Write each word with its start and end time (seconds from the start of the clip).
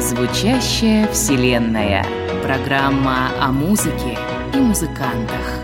Звучащая 0.00 1.06
вселенная. 1.12 2.04
Программа 2.42 3.28
о 3.40 3.52
музыке 3.52 4.18
и 4.52 4.56
музыкантах. 4.56 5.62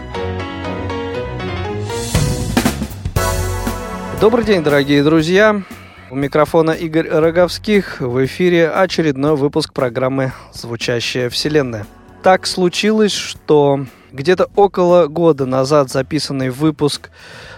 Добрый 4.20 4.44
день, 4.44 4.62
дорогие 4.62 5.02
друзья. 5.02 5.64
У 6.10 6.16
микрофона 6.16 6.72
Игорь 6.72 7.08
Роговских. 7.08 8.00
В 8.00 8.24
эфире 8.26 8.68
очередной 8.68 9.36
выпуск 9.36 9.72
программы 9.72 10.32
«Звучащая 10.52 11.30
вселенная». 11.30 11.86
Так 12.22 12.46
случилось, 12.46 13.12
что 13.12 13.86
где-то 14.12 14.50
около 14.54 15.06
года 15.06 15.46
назад 15.46 15.90
записанный 15.90 16.50
выпуск 16.50 17.10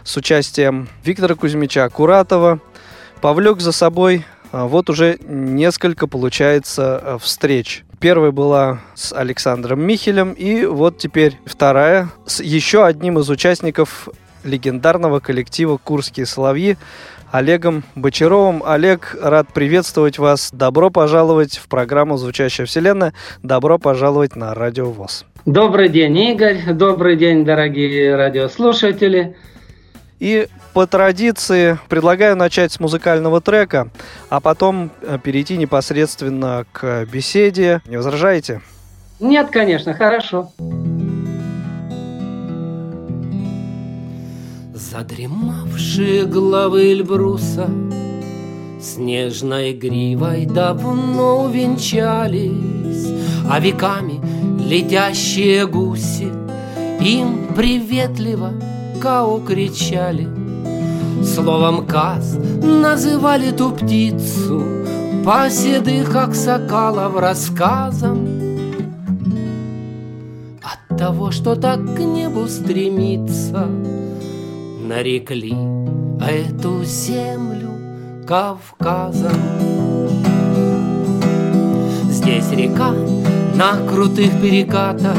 с 0.04 0.16
участием 0.16 0.88
Виктора 1.04 1.34
Кузьмича 1.34 1.88
Куратова 1.88 2.60
повлек 3.20 3.60
за 3.60 3.72
собой 3.72 4.24
а, 4.52 4.66
вот 4.66 4.90
уже 4.90 5.18
несколько, 5.26 6.06
получается, 6.06 7.00
э, 7.02 7.18
встреч. 7.20 7.84
Первая 7.98 8.30
была 8.30 8.80
с 8.94 9.12
Александром 9.12 9.80
Михелем, 9.80 10.32
и 10.32 10.66
вот 10.66 10.98
теперь 10.98 11.40
вторая 11.46 12.10
с 12.26 12.40
еще 12.40 12.86
одним 12.86 13.18
из 13.18 13.28
участников 13.28 14.08
легендарного 14.44 15.18
коллектива 15.20 15.78
«Курские 15.82 16.26
соловьи» 16.26 16.76
Олегом 17.30 17.82
Бочаровым. 17.94 18.62
Олег, 18.64 19.16
рад 19.20 19.52
приветствовать 19.52 20.18
вас. 20.18 20.50
Добро 20.52 20.90
пожаловать 20.90 21.58
в 21.58 21.68
программу 21.68 22.16
«Звучащая 22.16 22.66
вселенная». 22.66 23.12
Добро 23.42 23.78
пожаловать 23.78 24.36
на 24.36 24.54
Радио 24.54 24.90
ВОЗ. 24.90 25.24
Добрый 25.44 25.88
день, 25.88 26.18
Игорь. 26.18 26.72
Добрый 26.72 27.16
день, 27.16 27.44
дорогие 27.44 28.16
радиослушатели. 28.16 29.36
И 30.18 30.48
по 30.72 30.86
традиции 30.86 31.78
предлагаю 31.88 32.36
начать 32.36 32.72
с 32.72 32.80
музыкального 32.80 33.40
трека, 33.40 33.88
а 34.30 34.40
потом 34.40 34.90
э, 35.02 35.18
перейти 35.22 35.56
непосредственно 35.56 36.64
к 36.72 37.04
беседе. 37.04 37.80
Не 37.86 37.98
возражаете? 37.98 38.62
Нет, 39.20 39.50
конечно, 39.50 39.94
хорошо. 39.94 40.52
Задремавшие 44.76 46.26
главы 46.26 46.92
Эльбруса 46.92 47.66
Снежной 48.78 49.72
гривой 49.72 50.44
давно 50.44 51.44
увенчались, 51.46 53.10
А 53.50 53.58
веками 53.58 54.20
летящие 54.62 55.66
гуси 55.66 56.30
Им 57.00 57.54
приветливо 57.56 58.52
Као 59.00 59.40
кричали. 59.40 60.28
Словом 61.24 61.86
каз 61.86 62.36
называли 62.62 63.52
ту 63.52 63.70
птицу 63.70 64.62
По 65.24 65.48
седых 65.48 66.14
аксакалов 66.14 67.16
рассказам 67.16 68.28
От 70.62 70.98
того, 70.98 71.30
что 71.30 71.56
так 71.56 71.80
к 71.96 71.98
небу 71.98 72.46
стремится 72.46 73.70
Нарекли 74.86 75.52
эту 76.20 76.84
землю 76.84 77.70
Кавказом. 78.24 79.32
Здесь 82.08 82.52
река 82.52 82.92
на 83.56 83.84
крутых 83.88 84.30
перекатах 84.40 85.16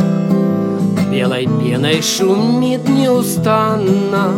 Белой 1.11 1.49
пеной 1.59 2.01
шумит 2.01 2.87
неустанно 2.87 4.31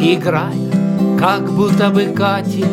Играя, 0.00 0.54
как 1.18 1.50
будто 1.50 1.90
бы 1.90 2.04
катит 2.16 2.66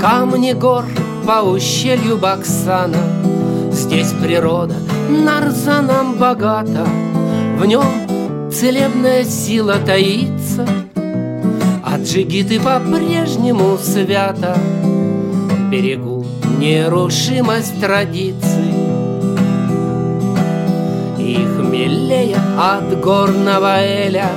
Камни 0.00 0.54
гор 0.54 0.86
по 1.24 1.42
ущелью 1.42 2.16
Баксана. 2.16 2.98
Здесь 3.70 4.10
природа 4.10 4.74
нарзаном 5.08 6.14
богата 6.18 6.84
В 7.58 7.64
нем 7.64 8.50
целебная 8.50 9.22
сила 9.22 9.76
таится 9.86 10.66
А 10.66 10.85
джигиты 12.06 12.60
по-прежнему 12.60 13.76
свято. 13.78 14.56
Берегу 15.72 16.24
нерушимость 16.58 17.80
традиций. 17.80 18.74
И 21.18 21.34
хмелея 21.56 22.38
от 22.56 23.00
горного 23.00 23.80
эля. 23.80 24.30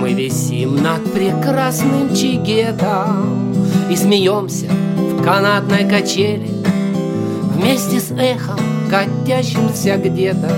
Мы 0.00 0.14
висим 0.14 0.82
над 0.82 1.12
прекрасным 1.12 2.12
чигетом 2.12 3.54
И 3.88 3.94
смеемся 3.94 4.66
в 4.66 5.22
канатной 5.22 5.88
качели 5.88 6.50
Вместе 7.54 8.00
с 8.00 8.10
эхом, 8.10 8.58
катящимся 8.90 9.96
где-то. 9.98 10.50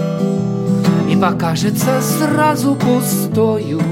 И 1.11 1.17
покажется 1.17 2.01
сразу 2.01 2.75
пустою 2.75 3.83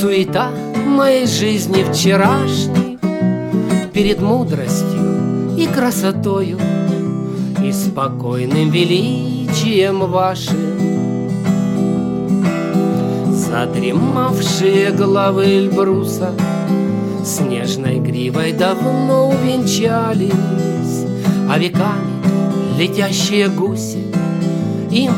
Суета 0.00 0.50
моей 0.98 1.26
жизни 1.28 1.84
вчерашней 1.84 2.98
Перед 3.92 4.20
мудростью 4.20 5.56
и 5.56 5.66
красотою 5.66 6.58
И 7.64 7.70
спокойным 7.70 8.70
величием 8.70 10.00
вашим. 10.10 10.58
Задремавшие 13.32 14.90
главы 14.90 15.44
Эльбруса 15.44 16.32
Снежной 17.24 18.00
гривой 18.00 18.52
давно 18.52 19.28
увенчались, 19.28 20.32
А 21.48 21.58
веками 21.58 22.76
летящие 22.76 23.48
гуси 23.48 24.04
Им 24.90 25.12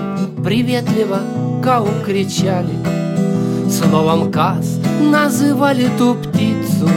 приветливо 0.45 1.21
кау 1.63 1.89
кричали. 2.05 3.00
Словом 3.71 4.33
каз 4.33 4.79
называли 5.01 5.89
ту 5.97 6.17
птицу 6.17 6.89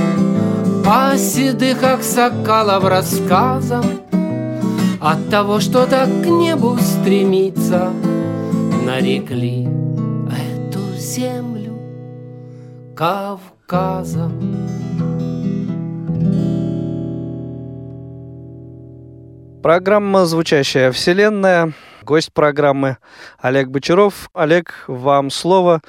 По 0.84 1.16
седых 1.18 1.84
аксакалов 1.84 2.84
рассказам 2.86 3.86
от 5.00 5.30
того, 5.30 5.60
что 5.60 5.86
так 5.86 6.08
к 6.08 6.26
небу 6.26 6.78
стремится, 6.80 7.92
Нарекли 8.86 9.68
эту 10.30 10.98
землю 10.98 11.78
Кавказом. 12.96 14.32
Программа 19.62 20.26
«Звучащая 20.26 20.92
вселенная». 20.92 21.74
Гость 22.04 22.34
программы 22.34 22.98
Олег 23.40 23.70
Бочаров. 23.70 24.30
Олег, 24.34 24.86
вам 24.88 25.30
слово. 25.30 25.82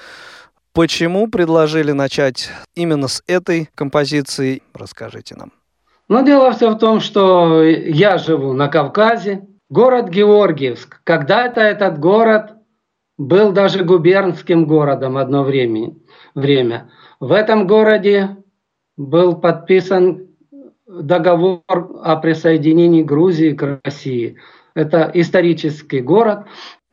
Почему 0.75 1.29
предложили 1.29 1.93
начать 1.93 2.51
именно 2.75 3.07
с 3.07 3.23
этой 3.29 3.69
композиции? 3.77 4.61
Расскажите 4.75 5.37
нам. 5.37 5.53
Но 6.09 6.23
дело 6.23 6.51
все 6.51 6.71
в 6.71 6.79
том, 6.79 6.99
что 6.99 7.63
я 7.63 8.19
живу 8.19 8.55
на 8.55 8.67
Кавказе, 8.67 9.47
город 9.71 10.09
Георгиевск. 10.09 11.01
Когда-то 11.05 11.61
этот 11.61 12.01
город 12.01 12.55
был 13.17 13.53
даже 13.53 13.85
губернским 13.85 14.67
городом 14.67 15.17
одно 15.17 15.45
время. 15.45 15.95
время. 16.35 16.91
В 17.21 17.31
этом 17.31 17.69
городе 17.69 18.37
был 18.97 19.37
подписан 19.37 20.27
договор 20.89 21.63
о 21.69 22.17
присоединении 22.17 23.05
Грузии 23.05 23.53
к 23.53 23.81
России. 23.85 24.39
Это 24.75 25.09
исторический 25.15 26.01
город. 26.01 26.47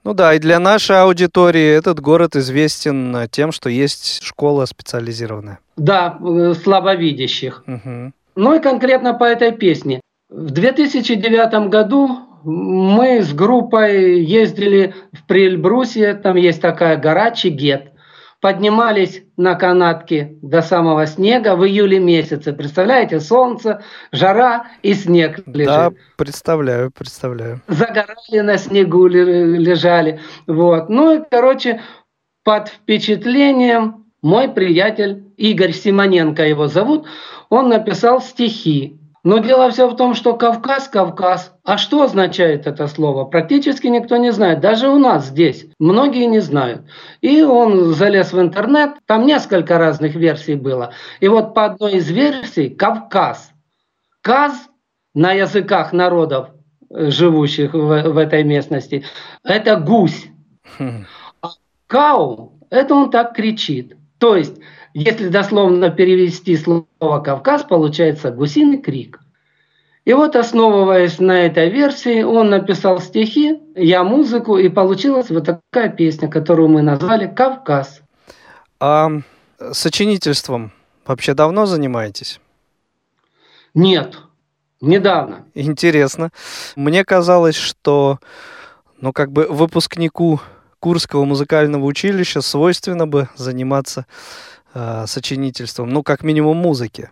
Ну 0.03 0.13
да, 0.13 0.33
и 0.33 0.39
для 0.39 0.59
нашей 0.59 1.01
аудитории 1.01 1.77
этот 1.77 1.99
город 1.99 2.35
известен 2.35 3.27
тем, 3.29 3.51
что 3.51 3.69
есть 3.69 4.23
школа 4.23 4.65
специализированная. 4.65 5.59
Да, 5.77 6.17
э, 6.19 6.53
слабовидящих. 6.53 7.63
Угу. 7.67 8.11
Ну 8.35 8.53
и 8.55 8.59
конкретно 8.59 9.13
по 9.13 9.25
этой 9.25 9.51
песне. 9.51 10.01
В 10.29 10.49
2009 10.51 11.69
году 11.69 12.09
мы 12.43 13.21
с 13.21 13.33
группой 13.33 14.21
ездили 14.23 14.95
в 15.13 15.25
Приэльбрусье, 15.27 16.15
там 16.15 16.35
есть 16.35 16.61
такая 16.61 16.97
гора 16.97 17.31
Чигет. 17.31 17.90
Поднимались 18.41 19.21
на 19.37 19.53
канатке 19.53 20.35
до 20.41 20.63
самого 20.63 21.05
снега 21.05 21.55
в 21.55 21.63
июле 21.63 21.99
месяце. 21.99 22.53
Представляете, 22.53 23.19
солнце, 23.19 23.83
жара 24.11 24.65
и 24.81 24.95
снег 24.95 25.41
лежит. 25.45 25.67
Да, 25.67 25.91
представляю, 26.17 26.91
представляю. 26.91 27.61
Загорали 27.67 28.39
на 28.39 28.57
снегу, 28.57 29.05
лежали. 29.05 30.19
Вот. 30.47 30.89
Ну 30.89 31.19
и, 31.19 31.23
короче, 31.29 31.81
под 32.43 32.69
впечатлением 32.69 34.05
мой 34.23 34.49
приятель 34.49 35.23
Игорь 35.37 35.73
Симоненко 35.73 36.43
его 36.43 36.67
зовут, 36.67 37.05
он 37.49 37.69
написал 37.69 38.21
стихи. 38.21 38.97
Но 39.23 39.37
дело 39.37 39.69
все 39.69 39.87
в 39.87 39.95
том, 39.95 40.15
что 40.15 40.35
Кавказ, 40.35 40.87
Кавказ. 40.87 41.53
А 41.63 41.77
что 41.77 42.01
означает 42.03 42.65
это 42.65 42.87
слово? 42.87 43.25
Практически 43.25 43.85
никто 43.87 44.17
не 44.17 44.31
знает. 44.31 44.61
Даже 44.61 44.89
у 44.89 44.97
нас 44.97 45.27
здесь 45.27 45.67
многие 45.77 46.25
не 46.25 46.39
знают. 46.39 46.83
И 47.21 47.43
он 47.43 47.93
залез 47.93 48.33
в 48.33 48.41
интернет, 48.41 48.95
там 49.05 49.27
несколько 49.27 49.77
разных 49.77 50.15
версий 50.15 50.55
было. 50.55 50.93
И 51.19 51.27
вот 51.27 51.53
по 51.53 51.65
одной 51.65 51.93
из 51.93 52.09
версий 52.09 52.69
Кавказ. 52.69 53.51
Каз 54.21 54.53
на 55.13 55.33
языках 55.33 55.93
народов, 55.93 56.49
э, 56.89 57.11
живущих 57.11 57.73
в, 57.73 58.01
в 58.11 58.17
этой 58.17 58.43
местности, 58.43 59.03
это 59.43 59.75
гусь. 59.75 60.27
Хм. 60.79 61.05
А 61.41 61.49
кау, 61.85 62.53
это 62.71 62.95
он 62.95 63.11
так 63.11 63.35
кричит. 63.35 63.97
То 64.17 64.35
есть 64.35 64.57
если 64.93 65.29
дословно 65.29 65.89
перевести 65.89 66.57
слово 66.57 66.85
«Кавказ», 66.99 67.63
получается 67.63 68.31
«гусиный 68.31 68.81
крик». 68.81 69.19
И 70.03 70.13
вот, 70.13 70.35
основываясь 70.35 71.19
на 71.19 71.45
этой 71.45 71.69
версии, 71.69 72.23
он 72.23 72.49
написал 72.49 72.99
стихи, 72.99 73.59
я 73.75 74.03
музыку, 74.03 74.57
и 74.57 74.67
получилась 74.67 75.29
вот 75.29 75.45
такая 75.45 75.89
песня, 75.89 76.27
которую 76.27 76.69
мы 76.69 76.81
назвали 76.81 77.27
«Кавказ». 77.27 78.01
А 78.79 79.11
сочинительством 79.71 80.71
вообще 81.05 81.35
давно 81.35 81.67
занимаетесь? 81.67 82.39
Нет, 83.75 84.17
недавно. 84.81 85.45
Интересно. 85.53 86.31
Мне 86.75 87.05
казалось, 87.05 87.55
что 87.55 88.19
ну, 88.99 89.13
как 89.13 89.31
бы 89.31 89.45
выпускнику 89.47 90.41
Курского 90.79 91.25
музыкального 91.25 91.85
училища 91.85 92.41
свойственно 92.41 93.05
бы 93.05 93.29
заниматься 93.35 94.07
э, 94.73 95.05
сочинительством, 95.07 95.89
ну, 95.89 96.03
как 96.03 96.23
минимум 96.23 96.57
музыки? 96.57 97.09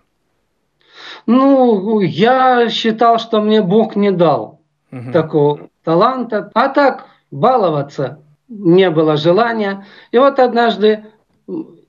Ну, 1.25 1.99
я 2.01 2.69
считал, 2.69 3.19
что 3.19 3.41
мне 3.41 3.61
Бог 3.61 3.95
не 3.95 4.11
дал 4.11 4.61
угу. 4.91 5.11
такого 5.11 5.69
таланта. 5.83 6.51
А 6.53 6.69
так, 6.69 7.05
баловаться 7.31 8.19
не 8.47 8.89
было 8.89 9.15
желания. 9.17 9.85
И 10.11 10.17
вот 10.17 10.39
однажды 10.39 11.05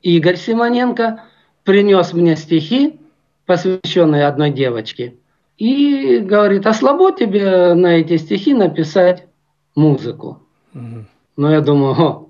Игорь 0.03 0.37
Симоненко 0.37 1.25
принес 1.65 2.13
мне 2.13 2.37
стихи, 2.37 3.01
посвященные 3.47 4.27
одной 4.27 4.51
девочке. 4.51 5.15
И 5.57 6.19
говорит, 6.19 6.67
а 6.67 6.73
слабо 6.73 7.13
тебе 7.13 7.75
на 7.75 7.99
эти 7.99 8.17
стихи 8.17 8.55
написать 8.55 9.27
музыку? 9.75 10.41
Угу. 10.75 11.05
Ну, 11.37 11.51
я 11.51 11.61
думаю, 11.61 11.93
о, 12.01 12.30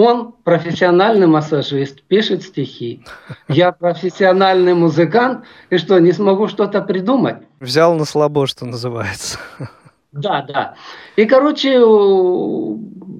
он 0.00 0.32
профессиональный 0.44 1.26
массажист, 1.26 2.02
пишет 2.02 2.44
стихи. 2.44 3.02
Я 3.48 3.72
профессиональный 3.72 4.74
музыкант, 4.74 5.44
и 5.70 5.78
что, 5.78 5.98
не 5.98 6.12
смогу 6.12 6.46
что-то 6.46 6.82
придумать? 6.82 7.38
Взял 7.58 7.94
на 7.96 8.04
слабо, 8.04 8.46
что 8.46 8.64
называется. 8.64 9.38
Да, 10.12 10.42
да. 10.42 10.74
И, 11.16 11.24
короче, 11.26 11.80
у, 11.80 12.78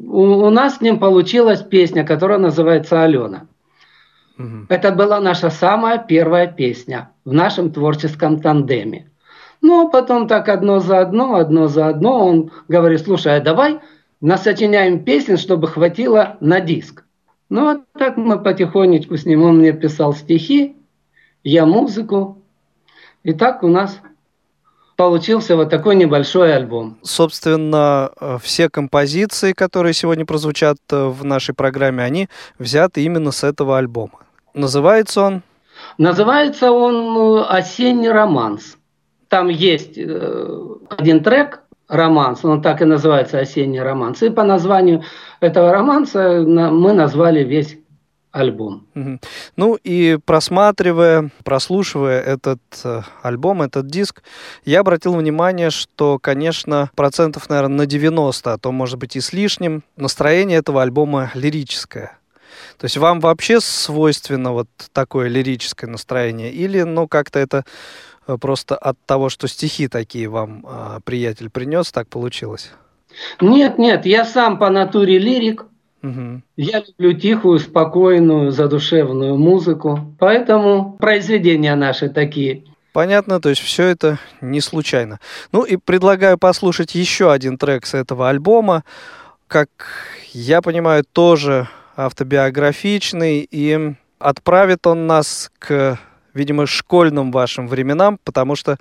у 0.08 0.50
нас 0.50 0.76
с 0.76 0.80
ним 0.80 1.00
получилась 1.00 1.62
песня, 1.62 2.04
которая 2.04 2.38
называется 2.38 3.02
«Алена». 3.02 3.46
Угу. 4.38 4.66
Это 4.68 4.92
была 4.92 5.20
наша 5.20 5.50
самая 5.50 5.98
первая 5.98 6.46
песня 6.46 7.10
в 7.24 7.32
нашем 7.32 7.72
творческом 7.72 8.40
тандеме. 8.40 9.10
Ну, 9.60 9.86
а 9.86 9.90
потом 9.90 10.28
так 10.28 10.48
одно 10.48 10.78
за 10.78 11.00
одно, 11.00 11.34
одно 11.34 11.66
за 11.66 11.88
одно 11.88 12.24
он 12.24 12.52
говорит, 12.68 13.00
слушай, 13.02 13.36
а 13.36 13.40
давай 13.40 13.80
насочиняем 14.20 15.04
песен, 15.04 15.36
чтобы 15.36 15.68
хватило 15.68 16.36
на 16.40 16.60
диск. 16.60 17.04
Ну 17.48 17.64
вот 17.64 17.80
так 17.98 18.16
мы 18.16 18.38
потихонечку 18.38 19.16
с 19.16 19.24
ним, 19.24 19.42
он 19.42 19.58
мне 19.58 19.72
писал 19.72 20.14
стихи, 20.14 20.76
я 21.44 21.64
музыку. 21.64 22.38
И 23.22 23.32
так 23.32 23.62
у 23.62 23.68
нас 23.68 24.00
получился 24.96 25.56
вот 25.56 25.70
такой 25.70 25.94
небольшой 25.94 26.54
альбом. 26.54 26.98
Собственно, 27.02 28.10
э, 28.20 28.38
все 28.42 28.68
композиции, 28.68 29.52
которые 29.52 29.94
сегодня 29.94 30.26
прозвучат 30.26 30.78
э, 30.90 31.06
в 31.06 31.24
нашей 31.24 31.54
программе, 31.54 32.02
они 32.02 32.28
взяты 32.58 33.02
именно 33.02 33.30
с 33.30 33.44
этого 33.44 33.78
альбома. 33.78 34.20
Называется 34.54 35.22
он? 35.22 35.42
Называется 35.98 36.72
он 36.72 37.16
э, 37.16 37.44
«Осенний 37.48 38.08
романс». 38.08 38.76
Там 39.28 39.48
есть 39.48 39.98
один 39.98 41.22
трек, 41.22 41.62
романс, 41.88 42.44
он 42.44 42.62
так 42.62 42.82
и 42.82 42.84
называется 42.84 43.38
«Осенний 43.38 43.80
романс». 43.80 44.22
И 44.22 44.30
по 44.30 44.44
названию 44.44 45.02
этого 45.40 45.72
романса 45.72 46.42
мы 46.46 46.92
назвали 46.92 47.42
весь 47.42 47.78
альбом. 48.30 48.86
Ну 49.56 49.78
и 49.82 50.18
просматривая, 50.24 51.30
прослушивая 51.44 52.20
этот 52.20 52.60
э, 52.84 53.00
альбом, 53.22 53.62
этот 53.62 53.86
диск, 53.86 54.22
я 54.64 54.80
обратил 54.80 55.14
внимание, 55.14 55.70
что, 55.70 56.18
конечно, 56.18 56.90
процентов, 56.94 57.48
наверное, 57.48 57.78
на 57.78 57.86
90, 57.86 58.52
а 58.52 58.58
то, 58.58 58.70
может 58.70 58.98
быть, 58.98 59.16
и 59.16 59.20
с 59.20 59.32
лишним, 59.32 59.82
настроение 59.96 60.58
этого 60.58 60.82
альбома 60.82 61.30
лирическое. 61.34 62.18
То 62.78 62.84
есть 62.84 62.96
вам 62.96 63.20
вообще 63.20 63.60
свойственно 63.60 64.52
вот 64.52 64.68
такое 64.92 65.28
лирическое 65.28 65.90
настроение? 65.90 66.52
Или, 66.52 66.82
ну, 66.82 67.08
как-то 67.08 67.38
это 67.38 67.64
просто 68.36 68.76
от 68.76 68.98
того, 69.06 69.28
что 69.28 69.48
стихи 69.48 69.88
такие 69.88 70.28
вам 70.28 70.64
э, 70.68 71.00
приятель 71.04 71.48
принес, 71.48 71.90
так 71.90 72.08
получилось? 72.08 72.72
Нет, 73.40 73.78
нет, 73.78 74.06
я 74.06 74.24
сам 74.24 74.58
по 74.58 74.70
натуре 74.70 75.18
лирик. 75.18 75.64
Угу. 76.02 76.42
Я 76.56 76.84
люблю 76.86 77.18
тихую, 77.18 77.58
спокойную, 77.58 78.52
задушевную 78.52 79.36
музыку. 79.36 80.14
Поэтому 80.18 80.96
произведения 80.98 81.74
наши 81.74 82.08
такие. 82.08 82.64
Понятно, 82.92 83.40
то 83.40 83.48
есть 83.48 83.60
все 83.60 83.84
это 83.84 84.18
не 84.40 84.60
случайно. 84.60 85.20
Ну 85.52 85.62
и 85.64 85.76
предлагаю 85.76 86.38
послушать 86.38 86.94
еще 86.94 87.32
один 87.32 87.58
трек 87.58 87.86
с 87.86 87.94
этого 87.94 88.28
альбома. 88.28 88.84
Как 89.46 89.68
я 90.32 90.62
понимаю, 90.62 91.04
тоже 91.04 91.68
автобиографичный, 91.96 93.46
и 93.50 93.94
отправит 94.18 94.86
он 94.86 95.06
нас 95.06 95.50
к 95.58 95.98
видимо, 96.38 96.66
школьным 96.66 97.30
вашим 97.32 97.68
временам, 97.68 98.18
потому 98.24 98.56
что 98.56 98.78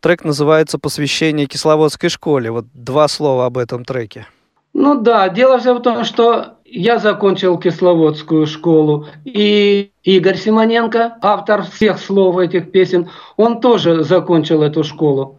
трек 0.00 0.24
называется 0.24 0.78
«Посвящение 0.78 1.46
Кисловодской 1.46 2.10
школе». 2.10 2.50
Вот 2.50 2.66
два 2.74 3.08
слова 3.08 3.46
об 3.46 3.56
этом 3.56 3.84
треке. 3.84 4.26
Ну 4.74 5.00
да, 5.00 5.28
дело 5.30 5.58
все 5.58 5.72
в 5.72 5.80
том, 5.80 6.04
что 6.04 6.58
я 6.66 6.98
закончил 6.98 7.56
Кисловодскую 7.58 8.46
школу, 8.46 9.06
и 9.24 9.90
Игорь 10.02 10.36
Симоненко, 10.36 11.16
автор 11.22 11.62
всех 11.62 11.98
слов 11.98 12.36
этих 12.38 12.70
песен, 12.72 13.08
он 13.36 13.60
тоже 13.60 14.04
закончил 14.04 14.62
эту 14.62 14.84
школу. 14.84 15.38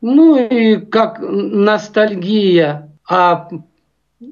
Ну 0.00 0.38
и 0.38 0.76
как 0.76 1.18
ностальгия 1.20 2.90
о 3.08 3.48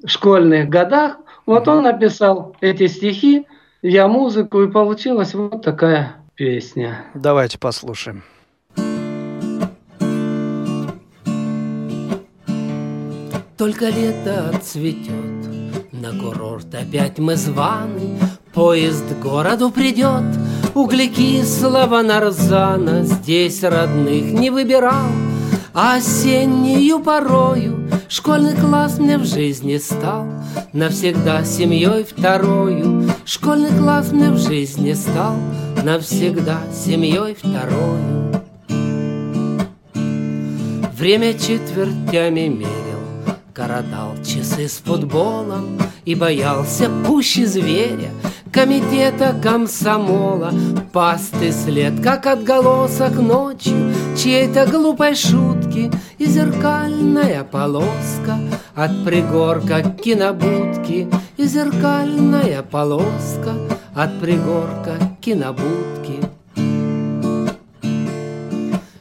школьных 0.06 0.68
годах, 0.68 1.16
вот 1.47 1.66
он 1.66 1.82
написал 1.82 2.54
эти 2.61 2.87
стихи, 2.87 3.47
я 3.82 4.06
музыку, 4.06 4.62
и 4.62 4.70
получилась 4.70 5.35
вот 5.35 5.62
такая 5.62 6.17
песня. 6.38 7.04
Давайте 7.14 7.59
послушаем. 7.59 8.23
Только 13.57 13.88
лето 13.88 14.54
цветет, 14.62 15.12
на 15.90 16.12
курорт 16.12 16.73
опять 16.73 17.18
мы 17.18 17.35
званы, 17.35 18.16
Поезд 18.54 19.04
к 19.16 19.23
городу 19.23 19.71
придет, 19.71 20.25
углекислого 20.75 22.02
нарзана 22.02 23.02
Здесь 23.02 23.64
родных 23.64 24.33
не 24.33 24.50
выбирал, 24.50 25.11
а 25.75 25.97
осеннюю 25.97 27.00
порою 27.00 27.90
Школьный 28.09 28.54
класс 28.54 28.99
мне 28.99 29.18
в 29.18 29.25
жизни 29.25 29.76
стал 29.76 30.26
Навсегда 30.73 31.45
семьей 31.45 32.04
второю 32.04 33.11
Школьный 33.25 33.76
класс 33.76 34.12
мне 34.12 34.30
в 34.30 34.38
жизни 34.38 34.92
стал 34.92 35.35
навсегда 35.85 36.61
семьей 36.73 37.35
второю. 37.35 38.28
Время 40.99 41.32
четвертями 41.35 42.49
мерил, 42.49 42.99
коротал 43.54 44.16
часы 44.25 44.68
с 44.68 44.78
футболом 44.78 45.78
И 46.04 46.16
боялся 46.16 46.90
пуще 47.06 47.47
зверя 47.47 48.11
комитета 48.52 49.32
комсомола 49.40 50.52
Пасты 50.92 51.52
след, 51.52 52.00
как 52.02 52.26
отголосок 52.26 53.14
ночью 53.14 53.92
Чьей-то 54.16 54.66
глупой 54.66 55.14
шутки 55.14 55.88
И 56.18 56.26
зеркальная 56.26 57.44
полоска 57.44 58.38
От 58.75 59.04
пригорка 59.04 59.82
к 59.82 60.02
кинобудке 60.02 61.08
И 61.37 61.44
зеркальная 61.44 62.62
полоска 62.62 63.54
От 63.94 64.18
пригорка 64.20 65.17
к 65.28 65.30
кинобудке 65.30 66.26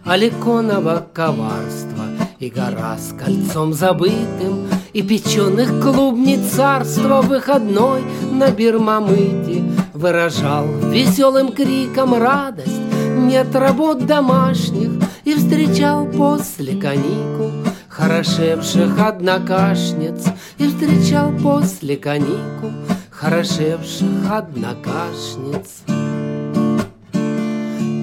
Аликонова 0.03 1.07
коварство 1.13 2.03
И 2.39 2.49
гора 2.49 2.97
с 2.97 3.13
кольцом 3.13 3.73
забытым 3.73 4.67
и 4.91 5.01
печеных 5.03 5.81
клубней 5.81 6.37
царства 6.49 7.21
выходной 7.21 8.03
на 8.31 8.51
Бирмамыте 8.51 9.63
Выражал 9.93 10.65
веселым 10.91 11.53
криком 11.53 12.13
радость. 12.13 12.81
Нет 13.15 13.55
работ 13.55 14.05
домашних 14.05 14.91
И 15.23 15.33
встречал 15.33 16.07
после 16.07 16.75
каникул 16.75 17.51
Хорошевших 17.87 18.99
однокашниц 18.99 20.25
И 20.57 20.67
встречал 20.67 21.31
после 21.31 21.95
каникул 21.95 22.71
Хорошевших 23.19 24.31
однокашниц. 24.31 25.81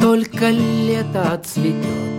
Только 0.00 0.50
лето 0.50 1.33
отцветет 1.33 2.14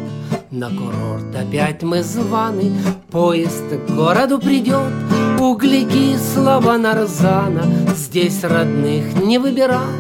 на 0.50 0.70
курорт 0.70 1.36
опять 1.36 1.84
мы 1.84 2.02
званы, 2.02 2.72
Поезд 3.12 3.66
к 3.68 3.92
городу 3.92 4.40
придет, 4.40 4.94
Углекислого 5.38 6.78
нарзана. 6.78 7.66
Здесь 7.94 8.42
родных 8.46 9.14
не 9.22 9.40
выбирал, 9.40 9.92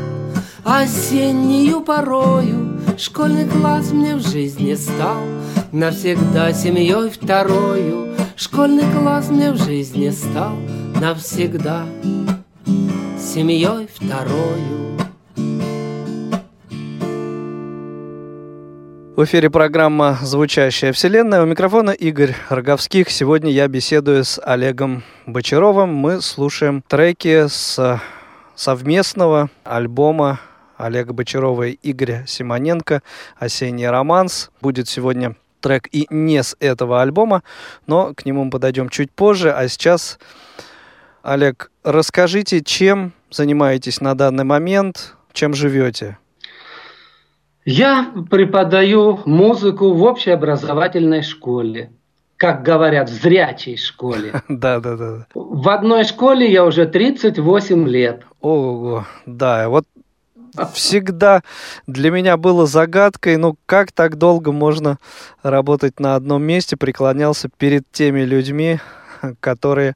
Осеннюю 0.64 1.82
порою. 1.82 2.80
Школьный 2.98 3.46
класс 3.50 3.92
мне 3.92 4.16
в 4.16 4.22
жизни 4.22 4.74
стал 4.76 5.20
Навсегда 5.74 6.54
семьей 6.54 7.10
второю. 7.10 8.14
Школьный 8.38 8.90
класс 8.98 9.30
мне 9.30 9.52
в 9.52 9.58
жизни 9.58 10.10
стал 10.12 10.56
Навсегда 11.02 11.84
семьей 13.36 13.90
второю 13.94 14.98
В 19.18 19.26
эфире 19.26 19.50
программа 19.50 20.18
«Звучащая 20.22 20.94
вселенная». 20.94 21.44
У 21.44 21.46
микрофона 21.46 21.90
Игорь 21.92 22.34
Роговских. 22.48 23.10
Сегодня 23.10 23.52
я 23.52 23.68
беседую 23.68 24.24
с 24.24 24.40
Олегом 24.42 25.04
Бочаровым. 25.26 25.94
Мы 25.94 26.22
слушаем 26.22 26.82
треки 26.88 27.48
с 27.50 28.00
совместного 28.56 29.50
альбома 29.66 30.40
Олега 30.78 31.12
Бочарова 31.12 31.64
и 31.64 31.78
Игоря 31.84 32.24
Симоненко 32.26 33.04
«Осенний 33.38 33.90
романс». 33.90 34.50
Будет 34.62 34.88
сегодня 34.88 35.36
трек 35.60 35.90
и 35.92 36.08
не 36.10 36.42
с 36.42 36.56
этого 36.62 37.02
альбома, 37.02 37.44
но 37.86 38.14
к 38.14 38.26
нему 38.26 38.46
мы 38.46 38.50
подойдем 38.50 38.88
чуть 38.88 39.12
позже. 39.12 39.52
А 39.52 39.68
сейчас, 39.68 40.20
Олег, 41.22 41.70
расскажите, 41.84 42.62
чем 42.62 43.12
занимаетесь 43.32 44.02
на 44.02 44.16
данный 44.16 44.44
момент, 44.44 45.16
чем 45.34 45.54
живете? 45.54 46.18
Я 47.66 48.14
преподаю 48.30 49.20
музыку 49.26 49.94
в 49.94 50.04
общеобразовательной 50.04 51.24
школе. 51.24 51.92
Как 52.38 52.64
говорят, 52.64 53.10
в 53.10 53.14
зрячей 53.14 53.78
школе. 53.78 54.42
Да, 54.50 54.80
да, 54.80 54.96
да. 54.96 55.28
В 55.34 55.70
одной 55.70 56.04
школе 56.04 56.52
я 56.52 56.64
уже 56.66 56.86
38 56.86 57.88
лет. 57.88 58.24
Ого, 58.42 59.06
да, 59.26 59.70
вот 59.70 59.86
всегда 60.74 61.42
для 61.88 62.12
меня 62.12 62.38
было 62.38 62.66
загадкой, 62.66 63.38
ну 63.38 63.58
как 63.66 63.92
так 63.92 64.18
долго 64.18 64.52
можно 64.52 64.98
работать 65.44 66.00
на 66.00 66.16
одном 66.16 66.44
месте, 66.44 66.78
преклонялся 66.78 67.50
перед 67.58 67.84
теми 67.92 68.22
людьми, 68.22 68.80
которые 69.40 69.96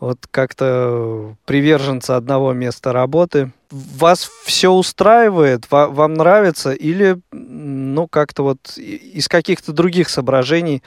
вот 0.00 0.18
как-то 0.30 1.36
приверженцы 1.44 2.10
одного 2.10 2.52
места 2.52 2.92
работы. 2.92 3.52
Вас 3.70 4.30
все 4.44 4.70
устраивает, 4.70 5.66
вам 5.70 6.14
нравится 6.14 6.72
или 6.72 7.18
ну 7.32 8.06
как-то 8.08 8.42
вот 8.42 8.76
из 8.76 9.28
каких-то 9.28 9.72
других 9.72 10.08
соображений 10.08 10.82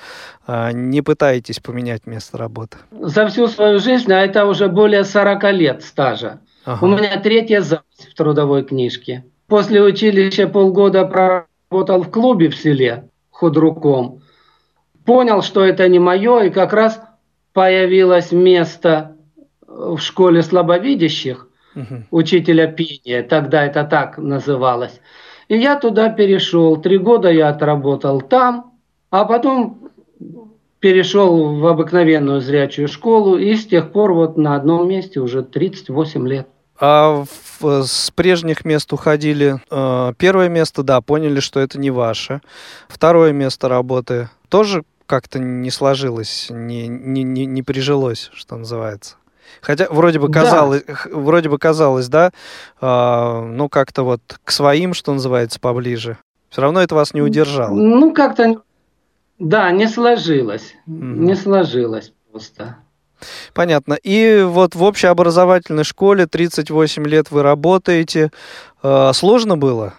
а, 0.45 0.71
не 0.71 1.01
пытаетесь 1.01 1.59
поменять 1.59 2.05
место 2.05 2.37
работы? 2.37 2.77
За 2.91 3.27
всю 3.27 3.47
свою 3.47 3.79
жизнь, 3.79 4.11
а 4.11 4.21
это 4.21 4.45
уже 4.45 4.67
более 4.67 5.03
40 5.03 5.43
лет 5.53 5.83
стажа. 5.83 6.39
Ага. 6.65 6.85
У 6.85 6.87
меня 6.87 7.19
третья 7.19 7.61
запись 7.61 8.07
в 8.11 8.13
трудовой 8.13 8.63
книжке. 8.63 9.25
После 9.47 9.81
училища 9.81 10.47
полгода 10.47 11.05
проработал 11.05 12.03
в 12.03 12.11
клубе 12.11 12.49
в 12.49 12.55
селе 12.55 13.09
худруком. 13.31 14.21
Понял, 15.05 15.41
что 15.41 15.63
это 15.63 15.87
не 15.87 15.99
мое, 15.99 16.43
и 16.43 16.49
как 16.49 16.73
раз 16.73 16.99
появилось 17.57 18.31
место 18.31 19.15
в 19.65 19.97
школе 19.97 20.43
слабовидящих, 20.43 21.47
угу. 21.73 22.03
учителя 22.11 22.67
пения, 22.67 23.23
тогда 23.23 23.65
это 23.65 23.83
так 23.83 24.19
называлось. 24.19 25.01
И 25.47 25.57
я 25.57 25.75
туда 25.79 26.09
перешел. 26.09 26.77
Три 26.77 26.99
года 26.99 27.31
я 27.31 27.49
отработал 27.49 28.21
там, 28.21 28.73
а 29.09 29.25
потом 29.25 29.89
перешел 30.79 31.55
в 31.55 31.65
обыкновенную 31.65 32.41
зрячую 32.41 32.87
школу, 32.87 33.39
и 33.39 33.55
с 33.55 33.65
тех 33.65 33.91
пор 33.91 34.13
вот 34.13 34.37
на 34.37 34.55
одном 34.55 34.87
месте 34.87 35.19
уже 35.19 35.41
38 35.41 36.27
лет. 36.27 36.47
А 36.79 37.23
в, 37.59 37.83
с 37.87 38.11
прежних 38.11 38.65
мест 38.65 38.93
уходили. 38.93 39.55
Э, 39.71 40.13
первое 40.19 40.47
место, 40.47 40.83
да, 40.83 41.01
поняли, 41.01 41.39
что 41.39 41.59
это 41.59 41.79
не 41.79 41.89
ваше. 41.89 42.41
Второе 42.87 43.31
место 43.31 43.67
работы 43.67 44.29
тоже 44.47 44.83
как-то 45.07 45.39
не 45.39 45.71
сложилось, 45.71 46.47
не, 46.51 46.87
не, 46.87 47.23
не, 47.23 47.45
не 47.45 47.63
прижилось, 47.63 48.29
что 48.33 48.55
называется. 48.57 49.15
Хотя 49.61 49.87
вроде 49.89 50.19
бы 50.19 50.29
казалось, 50.29 50.83
да. 50.85 50.95
вроде 51.11 51.49
бы 51.49 51.57
казалось, 51.57 52.09
да, 52.09 52.31
э, 52.81 53.41
ну 53.41 53.69
как-то 53.69 54.03
вот 54.03 54.21
к 54.43 54.51
своим, 54.51 54.93
что 54.93 55.13
называется, 55.13 55.59
поближе. 55.59 56.17
Все 56.49 56.61
равно 56.61 56.81
это 56.81 56.95
вас 56.95 57.13
не 57.13 57.21
удержало. 57.21 57.73
Ну 57.73 58.13
как-то, 58.13 58.61
да, 59.39 59.71
не 59.71 59.87
сложилось, 59.87 60.75
mm 60.87 61.15
не 61.17 61.35
сложилось 61.35 62.13
просто. 62.31 62.77
Понятно. 63.53 63.95
И 63.95 64.43
вот 64.43 64.75
в 64.75 64.83
общеобразовательной 64.83 65.83
школе 65.83 66.27
38 66.27 67.07
лет 67.07 67.31
вы 67.31 67.41
работаете. 67.41 68.31
Э, 68.83 69.11
сложно 69.13 69.57
было? 69.57 69.95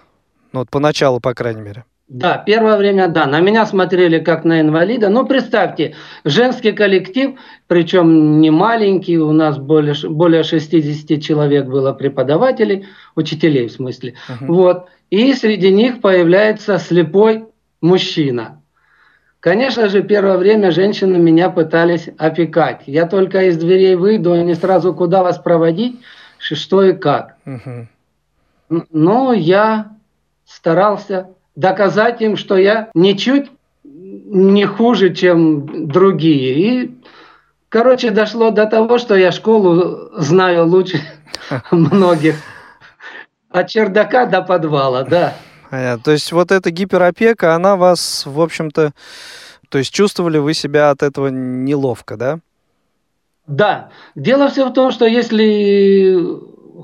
Ну 0.52 0.60
вот 0.60 0.70
поначалу, 0.70 1.20
по 1.20 1.34
крайней 1.34 1.62
мере. 1.62 1.84
Да, 2.08 2.38
первое 2.38 2.78
время, 2.78 3.08
да. 3.08 3.26
На 3.26 3.40
меня 3.40 3.66
смотрели 3.66 4.18
как 4.18 4.44
на 4.44 4.62
инвалида. 4.62 5.10
Ну, 5.10 5.26
представьте, 5.26 5.94
женский 6.24 6.72
коллектив, 6.72 7.38
причем 7.66 8.40
не 8.40 8.50
маленький, 8.50 9.18
у 9.18 9.32
нас 9.32 9.58
более, 9.58 9.94
более 10.08 10.42
60 10.42 11.20
человек 11.22 11.66
было 11.66 11.92
преподавателей, 11.92 12.86
учителей 13.14 13.68
в 13.68 13.72
смысле. 13.72 14.14
Uh-huh. 14.26 14.46
Вот. 14.46 14.88
И 15.10 15.34
среди 15.34 15.70
них 15.70 16.00
появляется 16.00 16.78
слепой 16.78 17.44
мужчина. 17.82 18.62
Конечно 19.40 19.90
же, 19.90 20.02
первое 20.02 20.38
время 20.38 20.70
женщины 20.70 21.18
меня 21.18 21.50
пытались 21.50 22.08
опекать. 22.16 22.84
Я 22.86 23.06
только 23.06 23.44
из 23.48 23.58
дверей 23.58 23.96
выйду, 23.96 24.32
они 24.32 24.54
сразу 24.54 24.94
куда 24.94 25.22
вас 25.22 25.38
проводить, 25.38 26.00
что 26.38 26.82
и 26.82 26.94
как. 26.94 27.36
Uh-huh. 27.44 27.86
Но 28.90 29.34
я 29.34 29.92
старался 30.46 31.28
доказать 31.58 32.22
им, 32.22 32.36
что 32.36 32.56
я 32.56 32.88
ничуть 32.94 33.50
не 33.82 34.64
хуже, 34.64 35.12
чем 35.12 35.88
другие. 35.88 36.54
И, 36.54 36.94
короче, 37.68 38.10
дошло 38.10 38.50
до 38.50 38.66
того, 38.66 38.98
что 38.98 39.16
я 39.16 39.32
школу 39.32 40.08
знаю 40.16 40.66
лучше 40.66 41.00
многих. 41.72 42.36
От 43.50 43.68
чердака 43.68 44.26
до 44.26 44.42
подвала, 44.42 45.02
да. 45.02 45.34
Понятно. 45.68 46.04
То 46.04 46.12
есть 46.12 46.30
вот 46.30 46.52
эта 46.52 46.70
гиперопека, 46.70 47.56
она 47.56 47.74
вас, 47.74 48.24
в 48.24 48.40
общем-то, 48.40 48.92
то 49.68 49.78
есть 49.78 49.92
чувствовали 49.92 50.38
вы 50.38 50.54
себя 50.54 50.90
от 50.90 51.02
этого 51.02 51.26
неловко, 51.26 52.16
да? 52.16 52.38
Да. 53.48 53.88
Дело 54.14 54.48
все 54.48 54.68
в 54.68 54.72
том, 54.72 54.92
что 54.92 55.06
если 55.06 56.16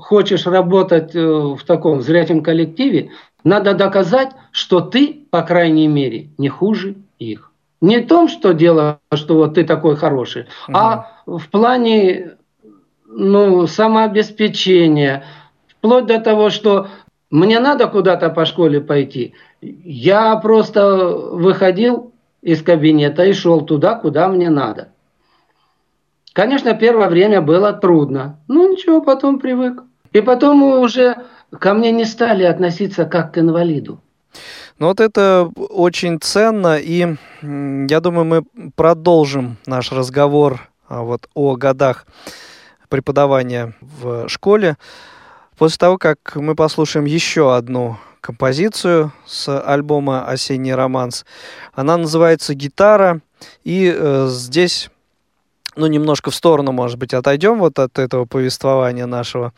хочешь 0.01 0.45
работать 0.45 1.15
э, 1.15 1.19
в 1.19 1.61
таком 1.65 2.01
зрячем 2.01 2.43
коллективе, 2.43 3.11
надо 3.45 3.75
доказать, 3.75 4.31
что 4.51 4.81
ты, 4.81 5.25
по 5.29 5.43
крайней 5.43 5.87
мере, 5.87 6.29
не 6.37 6.49
хуже 6.49 6.95
их. 7.19 7.51
Не 7.79 7.99
в 7.99 8.07
том, 8.07 8.27
что 8.27 8.53
дело, 8.53 8.99
что 9.13 9.35
вот 9.35 9.53
ты 9.53 9.63
такой 9.63 9.95
хороший, 9.95 10.47
угу. 10.67 10.77
а 10.77 11.11
в 11.25 11.47
плане 11.49 12.33
ну, 13.05 13.67
самообеспечения, 13.67 15.23
вплоть 15.67 16.07
до 16.07 16.19
того, 16.19 16.49
что 16.49 16.87
мне 17.29 17.59
надо 17.59 17.87
куда-то 17.87 18.29
по 18.29 18.45
школе 18.45 18.81
пойти. 18.81 19.35
Я 19.61 20.35
просто 20.37 21.07
выходил 21.07 22.13
из 22.41 22.63
кабинета 22.63 23.25
и 23.25 23.33
шел 23.33 23.61
туда, 23.61 23.95
куда 23.95 24.27
мне 24.27 24.49
надо. 24.49 24.89
Конечно, 26.33 26.73
первое 26.73 27.09
время 27.09 27.41
было 27.41 27.73
трудно. 27.73 28.39
Ну 28.47 28.71
ничего, 28.71 29.01
потом 29.01 29.39
привык. 29.39 29.83
И 30.13 30.21
потом 30.21 30.63
уже 30.63 31.15
ко 31.59 31.73
мне 31.73 31.91
не 31.91 32.05
стали 32.05 32.43
относиться 32.43 33.05
как 33.05 33.33
к 33.33 33.37
инвалиду. 33.37 34.01
Ну 34.79 34.87
вот 34.87 34.99
это 34.99 35.49
очень 35.69 36.19
ценно, 36.19 36.77
и 36.77 37.15
я 37.41 37.99
думаю, 38.01 38.25
мы 38.25 38.43
продолжим 38.75 39.57
наш 39.65 39.91
разговор 39.91 40.69
а, 40.89 41.01
вот 41.01 41.29
о 41.33 41.55
годах 41.55 42.05
преподавания 42.89 43.73
в 43.81 44.27
школе 44.27 44.77
после 45.57 45.77
того, 45.77 45.97
как 45.97 46.35
мы 46.35 46.55
послушаем 46.55 47.05
еще 47.05 47.55
одну 47.55 47.97
композицию 48.19 49.13
с 49.25 49.47
альбома 49.61 50.27
«Осенний 50.27 50.73
романс». 50.73 51.25
Она 51.73 51.95
называется 51.95 52.53
«Гитара», 52.53 53.21
и 53.63 53.93
э, 53.95 54.27
здесь 54.29 54.89
ну, 55.75 55.87
немножко 55.87 56.31
в 56.31 56.35
сторону, 56.35 56.71
может 56.71 56.97
быть, 56.97 57.13
отойдем 57.13 57.59
вот 57.59 57.79
от 57.79 57.99
этого 57.99 58.25
повествования 58.25 59.05
нашего. 59.05 59.53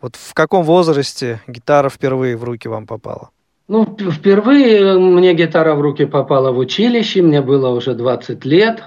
Вот 0.00 0.16
в 0.16 0.34
каком 0.34 0.62
возрасте 0.62 1.40
гитара 1.46 1.88
впервые 1.88 2.36
в 2.36 2.44
руки 2.44 2.68
вам 2.68 2.86
попала? 2.86 3.30
Ну, 3.66 3.84
впервые 3.84 4.98
мне 4.98 5.34
гитара 5.34 5.74
в 5.74 5.80
руки 5.80 6.06
попала 6.06 6.52
в 6.52 6.58
училище, 6.58 7.20
мне 7.22 7.42
было 7.42 7.68
уже 7.68 7.94
20 7.94 8.44
лет. 8.44 8.82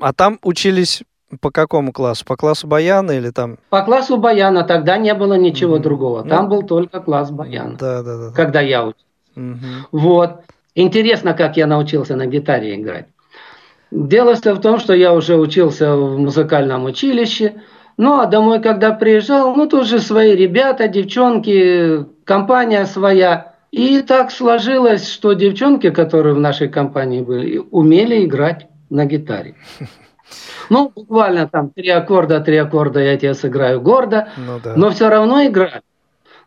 А 0.00 0.12
там 0.12 0.38
учились 0.42 1.04
по 1.40 1.50
какому 1.50 1.92
классу? 1.92 2.24
По 2.24 2.36
классу 2.36 2.66
баяна 2.66 3.12
или 3.12 3.30
там? 3.30 3.58
По 3.68 3.82
классу 3.82 4.16
баяна, 4.16 4.64
тогда 4.64 4.96
не 4.96 5.14
было 5.14 5.34
ничего 5.34 5.76
mm-hmm. 5.76 5.82
другого. 5.82 6.24
Там 6.24 6.44
ну, 6.44 6.50
был 6.50 6.62
только 6.62 7.00
класс 7.00 7.30
баяна. 7.30 7.76
Да, 7.78 8.02
да, 8.02 8.16
да. 8.16 8.32
Когда 8.34 8.60
я 8.60 8.86
учился. 8.86 9.04
Mm-hmm. 9.36 9.84
Вот. 9.92 10.40
Интересно, 10.74 11.34
как 11.34 11.56
я 11.56 11.66
научился 11.66 12.16
на 12.16 12.26
гитаре 12.26 12.74
играть. 12.80 13.06
Дело 13.90 14.34
в 14.34 14.60
том, 14.60 14.78
что 14.78 14.94
я 14.94 15.12
уже 15.12 15.36
учился 15.36 15.96
в 15.96 16.18
музыкальном 16.18 16.84
училище, 16.84 17.62
ну 17.98 18.20
а 18.20 18.26
домой, 18.26 18.62
когда 18.62 18.92
приезжал, 18.92 19.54
ну 19.56 19.66
тут 19.66 19.86
же 19.86 19.98
свои 19.98 20.34
ребята, 20.36 20.86
девчонки, 20.86 22.06
компания 22.24 22.86
своя. 22.86 23.56
И 23.72 24.00
так 24.00 24.30
сложилось, 24.30 25.12
что 25.12 25.34
девчонки, 25.34 25.90
которые 25.90 26.34
в 26.34 26.40
нашей 26.40 26.68
компании 26.68 27.20
были, 27.20 27.58
умели 27.58 28.24
играть 28.24 28.68
на 28.88 29.04
гитаре. 29.04 29.54
Ну, 30.70 30.92
буквально 30.94 31.48
там 31.48 31.70
три 31.70 31.88
аккорда, 31.88 32.40
три 32.40 32.58
аккорда 32.58 33.00
я 33.00 33.16
тебе 33.16 33.32
сыграю 33.32 33.80
гордо, 33.80 34.28
ну, 34.36 34.60
да. 34.62 34.74
но 34.76 34.90
все 34.90 35.08
равно 35.08 35.42
играю. 35.46 35.80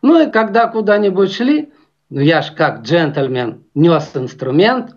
Ну 0.00 0.22
и 0.22 0.30
когда 0.30 0.68
куда-нибудь 0.68 1.32
шли, 1.32 1.72
ну 2.08 2.20
я 2.20 2.42
ж 2.42 2.52
как 2.52 2.82
джентльмен 2.82 3.64
нес 3.74 4.12
инструмент, 4.14 4.94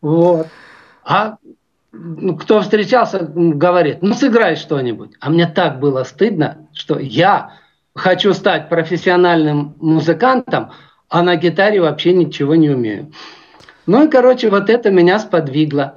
вот. 0.00 0.48
А 1.04 1.36
кто 2.40 2.60
встречался, 2.60 3.20
говорит, 3.20 3.98
ну 4.02 4.14
сыграй 4.14 4.56
что-нибудь. 4.56 5.12
А 5.20 5.30
мне 5.30 5.46
так 5.46 5.80
было 5.80 6.04
стыдно, 6.04 6.68
что 6.72 6.98
я 6.98 7.52
хочу 7.94 8.34
стать 8.34 8.68
профессиональным 8.68 9.74
музыкантом, 9.80 10.72
а 11.08 11.22
на 11.22 11.36
гитаре 11.36 11.80
вообще 11.80 12.12
ничего 12.12 12.54
не 12.54 12.70
умею. 12.70 13.12
Ну 13.86 14.06
и, 14.06 14.10
короче, 14.10 14.50
вот 14.50 14.68
это 14.68 14.90
меня 14.90 15.18
сподвигло. 15.18 15.94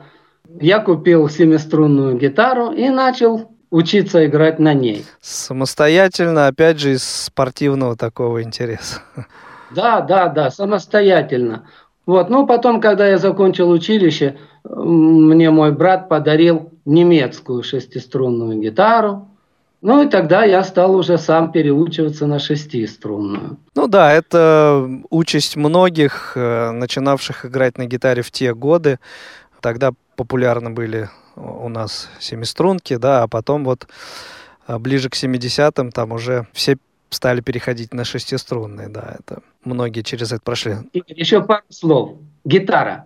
Я 0.59 0.79
купил 0.79 1.29
семиструнную 1.29 2.17
гитару 2.17 2.71
и 2.71 2.89
начал 2.89 3.51
учиться 3.71 4.25
играть 4.25 4.59
на 4.59 4.73
ней. 4.73 5.05
Самостоятельно, 5.21 6.47
опять 6.47 6.79
же, 6.79 6.93
из 6.93 7.03
спортивного 7.03 7.95
такого 7.95 8.41
интереса. 8.43 9.01
Да, 9.71 10.01
да, 10.01 10.27
да, 10.29 10.49
самостоятельно. 10.49 11.67
Вот, 12.09 12.31
ну 12.31 12.47
потом, 12.47 12.81
когда 12.81 13.07
я 13.07 13.19
закончил 13.19 13.69
училище, 13.69 14.35
мне 14.63 15.51
мой 15.51 15.71
брат 15.71 16.09
подарил 16.09 16.71
немецкую 16.83 17.61
шестиструнную 17.61 18.59
гитару. 18.59 19.27
Ну 19.83 20.01
и 20.01 20.09
тогда 20.09 20.43
я 20.43 20.63
стал 20.63 20.95
уже 20.95 21.19
сам 21.19 21.51
переучиваться 21.51 22.25
на 22.25 22.39
шестиструнную. 22.39 23.57
Ну 23.75 23.87
да, 23.87 24.11
это 24.11 24.89
участь 25.11 25.55
многих, 25.55 26.33
э, 26.35 26.71
начинавших 26.71 27.45
играть 27.45 27.77
на 27.77 27.85
гитаре 27.85 28.23
в 28.23 28.31
те 28.31 28.55
годы. 28.55 28.97
Тогда 29.61 29.91
популярны 30.15 30.71
были 30.71 31.09
у 31.35 31.69
нас 31.69 32.09
семиструнки, 32.19 32.95
да, 32.95 33.21
а 33.21 33.27
потом 33.27 33.63
вот 33.65 33.87
э, 34.67 34.79
ближе 34.79 35.09
к 35.09 35.13
70-м 35.13 35.91
там 35.91 36.11
уже 36.11 36.47
все 36.53 36.75
стали 37.09 37.41
переходить 37.41 37.93
на 37.93 38.03
шестиструнные, 38.03 38.89
да, 38.89 39.17
это 39.19 39.41
многие 39.63 40.01
через 40.01 40.31
это 40.31 40.41
прошли. 40.41 40.75
Еще 40.93 41.41
пару 41.43 41.63
слов. 41.69 42.19
Гитара. 42.45 43.05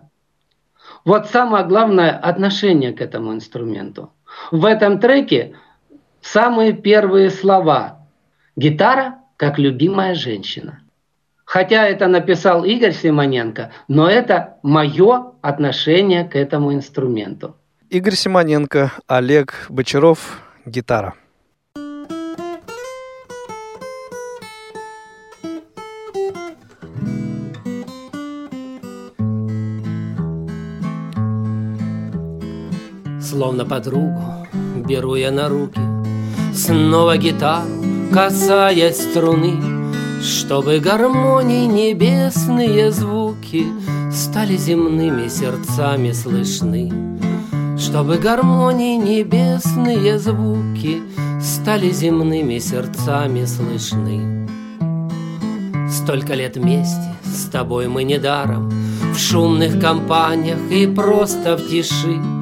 Вот 1.04 1.28
самое 1.30 1.66
главное 1.66 2.10
отношение 2.16 2.92
к 2.92 3.00
этому 3.00 3.32
инструменту. 3.34 4.12
В 4.50 4.64
этом 4.64 5.00
треке 5.00 5.54
самые 6.20 6.72
первые 6.72 7.30
слова. 7.30 8.06
Гитара 8.56 9.18
как 9.36 9.58
любимая 9.58 10.14
женщина. 10.14 10.80
Хотя 11.44 11.86
это 11.86 12.06
написал 12.08 12.64
Игорь 12.64 12.92
Симоненко, 12.92 13.72
но 13.88 14.08
это 14.08 14.56
мое 14.62 15.32
отношение 15.42 16.24
к 16.24 16.36
этому 16.36 16.72
инструменту. 16.72 17.56
Игорь 17.90 18.14
Симоненко, 18.14 18.92
Олег 19.06 19.66
Бочаров, 19.68 20.42
гитара. 20.64 21.14
Словно 33.34 33.64
подругу 33.64 34.46
беру 34.88 35.16
я 35.16 35.32
на 35.32 35.48
руки. 35.48 35.80
Снова 36.54 37.16
гитару, 37.16 37.66
касаясь 38.12 39.02
струны 39.02 39.54
Чтобы 40.22 40.78
гармонии 40.78 41.66
небесные 41.66 42.92
звуки 42.92 43.66
Стали 44.12 44.56
земными 44.56 45.26
сердцами 45.26 46.12
слышны. 46.12 46.92
Чтобы 47.76 48.18
гармонии 48.18 48.98
небесные 48.98 50.20
звуки 50.20 51.02
Стали 51.42 51.90
земными 51.90 52.60
сердцами 52.60 53.46
слышны. 53.46 54.48
Столько 55.90 56.34
лет 56.34 56.56
вместе 56.56 57.16
с 57.24 57.50
тобой 57.50 57.88
мы 57.88 58.04
недаром 58.04 58.70
В 59.12 59.18
шумных 59.18 59.80
компаниях 59.80 60.58
и 60.70 60.86
просто 60.86 61.56
в 61.56 61.68
тиши 61.68 62.33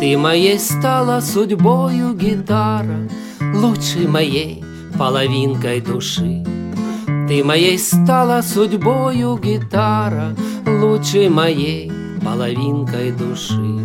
ты 0.00 0.18
моей 0.18 0.58
стала 0.58 1.20
судьбою 1.20 2.12
гитара, 2.14 3.08
Лучшей 3.54 4.06
моей 4.06 4.62
половинкой 4.98 5.80
души. 5.80 6.44
Ты 7.28 7.42
моей 7.42 7.78
стала 7.78 8.42
судьбою 8.42 9.38
гитара, 9.38 10.36
Лучшей 10.66 11.30
моей 11.30 11.90
половинкой 12.22 13.12
души. 13.12 13.80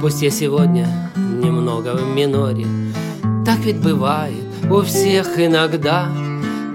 Пусть 0.00 0.22
я 0.22 0.30
сегодня 0.30 0.88
немного 1.16 1.94
в 1.94 2.14
миноре, 2.14 2.66
Так 3.46 3.58
ведь 3.60 3.80
бывает 3.80 4.44
у 4.68 4.80
всех 4.80 5.38
иногда, 5.38 6.08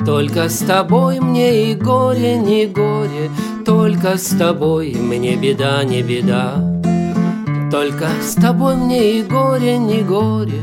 Только 0.05 0.47
с 0.47 0.59
тобой 0.59 1.19
мне 1.19 1.71
и 1.71 1.75
горе, 1.75 2.37
не 2.37 2.67
горе, 2.67 3.29
Только 3.65 4.17
с 4.17 4.29
тобой 4.29 4.95
мне 4.95 5.35
беда, 5.35 5.83
не 5.83 6.01
беда. 6.01 6.68
Только 7.71 8.07
с 8.23 8.33
тобой 8.33 8.75
мне 8.75 9.19
и 9.19 9.21
горе, 9.21 9.77
не 9.77 10.01
горе, 10.01 10.59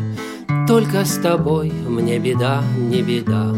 Только 0.66 1.04
с 1.04 1.16
тобой 1.18 1.70
мне 1.70 2.18
беда, 2.18 2.64
не 2.76 3.00
беда. 3.00 3.54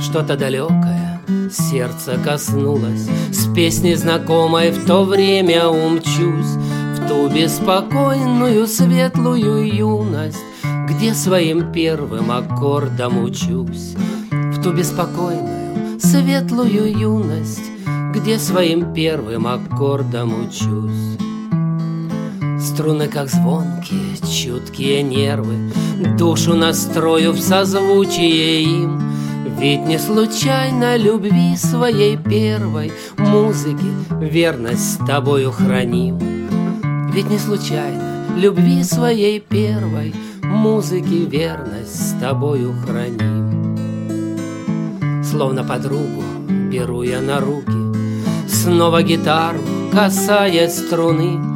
Что-то 0.00 0.36
далекое 0.36 1.20
сердце 1.52 2.18
коснулось, 2.24 3.08
С 3.30 3.46
песней 3.54 3.94
знакомой 3.94 4.72
в 4.72 4.86
то 4.86 5.04
время 5.04 5.68
умчусь, 5.68 6.56
В 6.96 7.08
ту 7.08 7.28
беспокойную 7.28 8.66
светлую 8.66 9.72
юность, 9.72 10.42
Где 10.88 11.14
своим 11.14 11.72
первым 11.72 12.32
аккордом 12.32 13.22
учусь. 13.22 13.94
В 14.32 14.62
ту 14.62 14.72
беспокойную 14.72 16.00
светлую 16.00 16.98
юность, 16.98 17.70
Где 18.12 18.40
своим 18.40 18.92
первым 18.92 19.46
аккордом 19.46 20.44
учусь. 20.44 21.27
Струны 22.78 23.08
как 23.08 23.28
звонкие, 23.28 24.16
чуткие 24.18 25.02
нервы, 25.02 25.72
Душу 26.16 26.54
настрою 26.54 27.32
в 27.32 27.40
созвучие 27.40 28.62
им. 28.62 29.02
Ведь 29.58 29.80
не 29.80 29.98
случайно 29.98 30.96
любви 30.96 31.56
своей 31.56 32.16
первой 32.16 32.92
Музыки 33.16 33.84
верность 34.20 34.94
с 34.94 34.96
тобою 35.04 35.50
храним. 35.50 36.20
Ведь 37.12 37.28
не 37.28 37.38
случайно 37.38 38.24
любви 38.36 38.84
своей 38.84 39.40
первой 39.40 40.14
Музыки 40.44 41.26
верность 41.28 42.10
с 42.10 42.20
тобою 42.20 42.76
храним. 42.86 43.76
Словно 45.24 45.64
подругу 45.64 46.22
беру 46.70 47.02
я 47.02 47.20
на 47.20 47.40
руки 47.40 47.72
Снова 48.46 49.02
гитару, 49.02 49.58
касаясь 49.92 50.78
струны— 50.78 51.40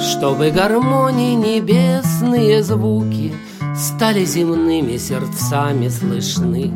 чтобы 0.00 0.50
гармонии 0.50 1.34
небесные 1.34 2.62
звуки 2.62 3.34
Стали 3.76 4.24
земными 4.24 4.96
сердцами 4.96 5.88
слышны 5.88 6.72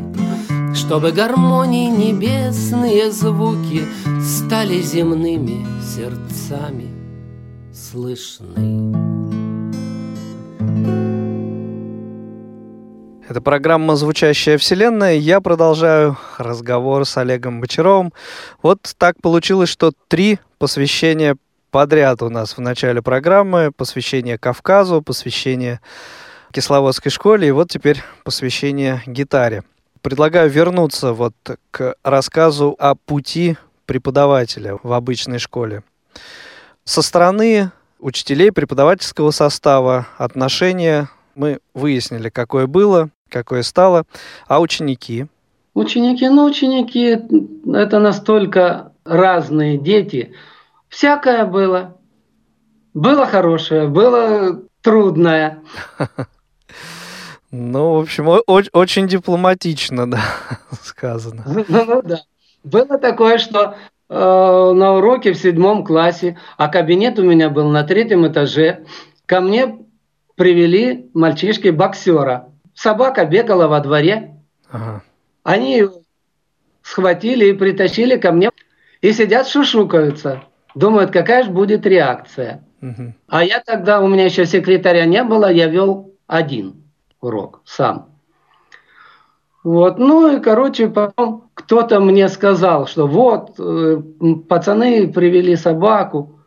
Чтобы 0.73 1.11
гармонии 1.11 1.87
небесные 1.87 3.11
звуки 3.11 3.83
Стали 4.21 4.81
земными 4.81 5.65
сердцами 5.81 6.87
слышны 7.73 9.09
Это 13.29 13.41
программа 13.41 13.95
«Звучащая 13.95 14.57
вселенная». 14.57 15.13
Я 15.13 15.39
продолжаю 15.39 16.17
разговор 16.39 17.05
с 17.05 17.15
Олегом 17.15 17.61
Бочаровым. 17.61 18.11
Вот 18.63 18.79
так 18.97 19.21
получилось, 19.21 19.69
что 19.69 19.91
три 20.07 20.39
посвящения 20.57 21.37
подряд 21.71 22.21
у 22.21 22.29
нас 22.29 22.57
в 22.57 22.61
начале 22.61 23.01
программы. 23.01 23.71
Посвящение 23.75 24.37
Кавказу, 24.37 25.01
посвящение 25.01 25.79
Кисловодской 26.51 27.11
школе 27.11 27.47
и 27.47 27.51
вот 27.51 27.69
теперь 27.69 28.01
посвящение 28.23 29.01
гитаре. 29.05 29.63
Предлагаю 30.01 30.49
вернуться 30.49 31.13
вот 31.13 31.33
к 31.71 31.95
рассказу 32.03 32.75
о 32.79 32.95
пути 32.95 33.57
преподавателя 33.85 34.77
в 34.81 34.93
обычной 34.93 35.39
школе. 35.39 35.83
Со 36.85 37.01
стороны 37.01 37.71
учителей 37.99 38.51
преподавательского 38.51 39.31
состава 39.31 40.07
отношения 40.17 41.09
мы 41.35 41.59
выяснили, 41.73 42.29
какое 42.29 42.65
было, 42.65 43.09
какое 43.29 43.61
стало, 43.61 44.05
а 44.47 44.59
ученики? 44.59 45.27
Ученики, 45.73 46.27
ну, 46.27 46.45
ученики– 46.45 47.19
это 47.73 47.99
настолько 47.99 48.91
разные 49.05 49.77
дети. 49.77 50.33
Всякое 50.89 51.45
было. 51.45 51.97
Было 52.93 53.25
хорошее, 53.25 53.87
было 53.87 54.61
трудное. 54.81 55.61
Ну, 57.51 57.95
в 57.95 58.01
общем, 58.01 58.29
очень 58.73 59.07
дипломатично, 59.07 60.07
да, 60.07 60.21
сказано. 60.83 61.43
Ну, 61.47 61.65
ну 61.67 62.01
да. 62.03 62.19
Было 62.63 62.99
такое, 62.99 63.39
что 63.39 63.75
э, 64.07 64.13
на 64.13 64.93
уроке 64.93 65.33
в 65.33 65.37
седьмом 65.37 65.83
классе, 65.83 66.37
а 66.57 66.67
кабинет 66.67 67.17
у 67.17 67.23
меня 67.23 67.49
был 67.49 67.69
на 67.69 67.83
третьем 67.83 68.27
этаже, 68.27 68.85
ко 69.25 69.41
мне 69.41 69.79
привели 70.35 71.09
мальчишки-боксера. 71.15 72.51
Собака 72.75 73.25
бегала 73.25 73.67
во 73.67 73.79
дворе. 73.79 74.35
Ага. 74.69 75.01
Они 75.41 75.77
его 75.77 76.03
схватили 76.83 77.47
и 77.47 77.53
притащили 77.53 78.17
ко 78.17 78.31
мне. 78.31 78.51
И 79.01 79.11
сидят, 79.11 79.47
шушукаются. 79.47 80.43
Думают, 80.79 81.11
какая 81.11 81.43
же 81.43 81.51
будет 81.51 81.85
реакция. 81.85 82.63
Угу. 82.81 83.13
А 83.27 83.43
я 83.43 83.59
тогда, 83.59 83.99
у 83.99 84.07
меня 84.07 84.23
еще 84.23 84.45
секретаря 84.45 85.05
не 85.05 85.25
было, 85.25 85.51
я 85.51 85.67
вел 85.67 86.13
один 86.25 86.83
урок 87.19 87.61
сам. 87.65 88.07
Вот, 89.65 89.99
ну 89.99 90.37
и, 90.37 90.39
короче, 90.39 90.87
потом 90.87 91.49
кто-то 91.53 91.99
мне 91.99 92.29
сказал, 92.29 92.87
что 92.87 93.07
вот, 93.07 93.55
э, 93.59 93.97
пацаны 94.47 95.11
привели 95.11 95.57
собаку, 95.57 96.39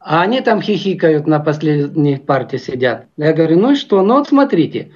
а 0.00 0.22
они 0.22 0.40
там 0.40 0.62
хихикают 0.62 1.26
на 1.26 1.38
последней 1.38 2.16
парте 2.16 2.56
сидят. 2.56 3.04
Я 3.18 3.34
говорю, 3.34 3.60
ну 3.60 3.72
и 3.72 3.76
что? 3.76 4.00
Ну 4.00 4.14
вот 4.14 4.28
смотрите, 4.28 4.92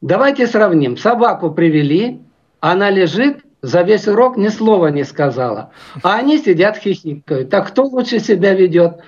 давайте 0.00 0.46
сравним. 0.46 0.96
Собаку 0.96 1.50
привели, 1.50 2.22
она 2.60 2.88
лежит, 2.88 3.44
за 3.62 3.82
весь 3.82 4.06
урок 4.06 4.36
ни 4.36 4.48
слова 4.48 4.88
не 4.88 5.04
сказала. 5.04 5.70
А 6.02 6.16
они 6.16 6.38
сидят 6.38 6.76
хихикают. 6.76 7.50
Так 7.50 7.68
кто 7.68 7.84
лучше 7.84 8.20
себя 8.20 8.54
ведет? 8.54 9.00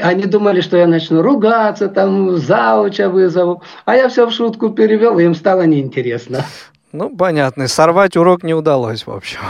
Они 0.00 0.24
думали, 0.24 0.60
что 0.60 0.76
я 0.76 0.86
начну 0.86 1.22
ругаться, 1.22 1.88
там 1.88 2.36
зауча 2.36 3.08
вызову. 3.08 3.62
А 3.84 3.96
я 3.96 4.08
все 4.08 4.26
в 4.26 4.32
шутку 4.32 4.70
перевел, 4.70 5.18
и 5.18 5.24
им 5.24 5.34
стало 5.34 5.62
неинтересно. 5.62 6.44
Ну, 6.92 7.10
понятно. 7.16 7.66
Сорвать 7.66 8.16
урок 8.16 8.44
не 8.44 8.54
удалось, 8.54 9.06
в 9.06 9.10
общем. 9.10 9.40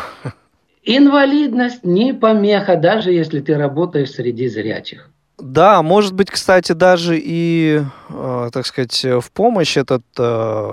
Инвалидность 0.82 1.84
не 1.84 2.14
помеха, 2.14 2.76
даже 2.76 3.10
если 3.12 3.40
ты 3.40 3.56
работаешь 3.56 4.12
среди 4.12 4.48
зрячих. 4.48 5.10
Да, 5.38 5.82
может 5.82 6.14
быть, 6.14 6.30
кстати, 6.30 6.72
даже 6.72 7.18
и, 7.18 7.82
э, 8.08 8.50
так 8.52 8.66
сказать, 8.66 9.04
в 9.04 9.30
помощь 9.32 9.76
этот 9.76 10.04
э, 10.18 10.70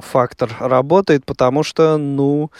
фактор 0.00 0.50
работает, 0.58 1.24
потому 1.24 1.62
что, 1.62 1.96
ну, 1.96 2.50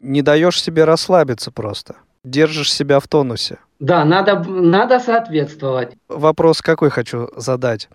не 0.00 0.22
даешь 0.22 0.60
себе 0.60 0.84
расслабиться 0.84 1.50
просто. 1.50 1.96
Держишь 2.24 2.72
себя 2.72 3.00
в 3.00 3.08
тонусе. 3.08 3.58
Да, 3.80 4.04
надо, 4.04 4.38
надо 4.38 5.00
соответствовать. 5.00 5.94
Вопрос 6.08 6.62
какой 6.62 6.90
хочу 6.90 7.28
задать. 7.36 7.88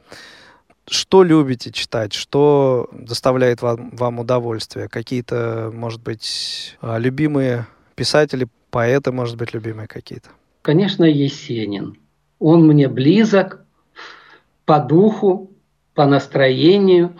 Что 0.90 1.24
любите 1.24 1.72
читать? 1.72 2.14
Что 2.14 2.90
доставляет 2.92 3.62
вам, 3.62 3.92
вам 3.92 4.20
удовольствие? 4.20 4.88
Какие-то, 4.88 5.72
может 5.74 6.02
быть, 6.02 6.78
а, 6.82 6.98
любимые 6.98 7.68
писатели, 7.96 8.48
поэты, 8.70 9.12
может 9.12 9.38
быть, 9.38 9.54
любимые 9.54 9.88
какие-то? 9.88 10.30
Конечно, 10.62 11.04
Есенин. 11.04 11.98
Он 12.40 12.68
мне 12.68 12.88
близок 12.88 13.62
по 14.66 14.80
духу, 14.80 15.52
по 15.94 16.06
настроению. 16.06 17.18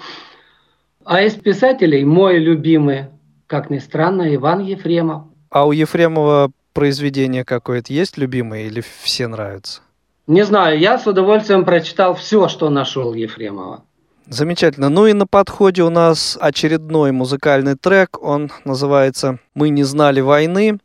А 1.10 1.22
из 1.22 1.36
писателей 1.36 2.04
мой 2.04 2.38
любимый, 2.38 3.06
как 3.48 3.70
ни 3.70 3.78
странно, 3.78 4.36
Иван 4.36 4.60
Ефремов. 4.60 5.24
А 5.50 5.66
у 5.66 5.72
Ефремова 5.72 6.52
произведение 6.74 7.46
какое-то 7.46 7.94
есть 7.94 8.18
любимое 8.18 8.64
или 8.64 8.84
все 9.04 9.28
нравятся? 9.28 9.80
Не 10.28 10.44
знаю, 10.44 10.78
я 10.78 11.00
с 11.00 11.08
удовольствием 11.08 11.64
прочитал 11.64 12.14
все, 12.14 12.50
что 12.50 12.70
нашел 12.70 13.14
Ефремова. 13.14 13.86
Замечательно. 14.28 14.90
Ну 14.90 15.08
и 15.08 15.14
на 15.14 15.26
подходе 15.26 15.84
у 15.84 15.90
нас 15.90 16.38
очередной 16.42 17.14
музыкальный 17.14 17.76
трек. 17.76 18.22
Он 18.22 18.52
называется 18.66 19.40
«Мы 19.54 19.70
не 19.70 19.86
знали 19.86 20.20
войны». 20.20 20.78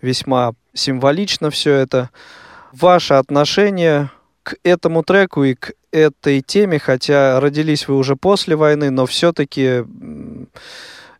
Весьма 0.00 0.52
символично 0.72 1.50
все 1.50 1.74
это. 1.74 2.08
Ваше 2.72 3.12
отношение 3.12 4.10
к 4.42 4.56
этому 4.62 5.02
треку 5.02 5.44
и 5.44 5.54
к 5.54 5.72
этой 5.92 6.40
теме, 6.40 6.78
хотя 6.78 7.40
родились 7.40 7.88
вы 7.88 7.96
уже 7.96 8.16
после 8.16 8.56
войны, 8.56 8.90
но 8.90 9.06
все-таки 9.06 9.84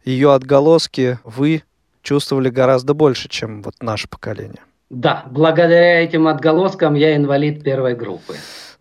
ее 0.04 0.32
отголоски 0.32 1.18
вы 1.24 1.62
чувствовали 2.02 2.48
гораздо 2.50 2.94
больше, 2.94 3.28
чем 3.28 3.62
вот 3.62 3.74
наше 3.80 4.08
поколение. 4.08 4.62
Да, 4.88 5.24
благодаря 5.30 6.00
этим 6.02 6.26
отголоскам 6.26 6.94
я 6.94 7.16
инвалид 7.16 7.62
первой 7.62 7.94
группы. 7.94 8.34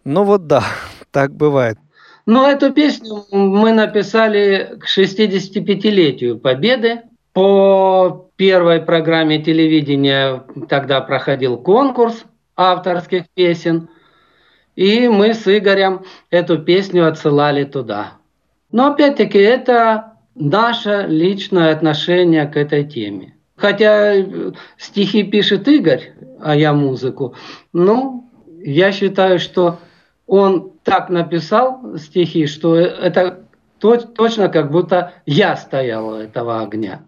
Ну 0.04 0.24
вот 0.24 0.48
да, 0.48 0.64
так 1.12 1.34
бывает. 1.34 1.78
Но 2.26 2.48
эту 2.48 2.72
песню 2.72 3.26
мы 3.32 3.74
написали 3.74 4.78
к 4.80 4.86
65-летию 4.86 6.38
Победы. 6.38 7.02
По 7.34 8.30
первой 8.36 8.82
программе 8.82 9.42
телевидения 9.42 10.44
тогда 10.68 11.02
проходил 11.02 11.58
конкурс 11.58 12.26
авторских 12.56 13.24
песен. 13.34 13.90
И 14.80 15.10
мы 15.10 15.34
с 15.34 15.46
Игорем 15.46 16.06
эту 16.30 16.58
песню 16.58 17.06
отсылали 17.06 17.66
туда. 17.66 18.14
Но 18.72 18.94
опять-таки 18.94 19.38
это 19.38 20.14
наше 20.36 21.06
личное 21.06 21.74
отношение 21.74 22.46
к 22.46 22.56
этой 22.56 22.86
теме. 22.86 23.36
Хотя 23.58 24.16
э, 24.16 24.54
стихи 24.78 25.24
пишет 25.24 25.68
Игорь, 25.68 26.14
а 26.40 26.56
я 26.56 26.72
музыку, 26.72 27.36
ну, 27.74 28.30
я 28.64 28.94
считаю, 28.94 29.40
что 29.40 29.80
он 30.28 30.72
так 30.86 31.10
написал 31.10 31.98
стихи, 31.98 32.48
что 32.48 32.78
это 32.78 33.44
точно 33.80 34.48
как 34.48 34.72
будто 34.72 35.12
я 35.26 35.58
стоял 35.58 36.08
у 36.08 36.14
этого 36.14 36.62
огня. 36.62 37.02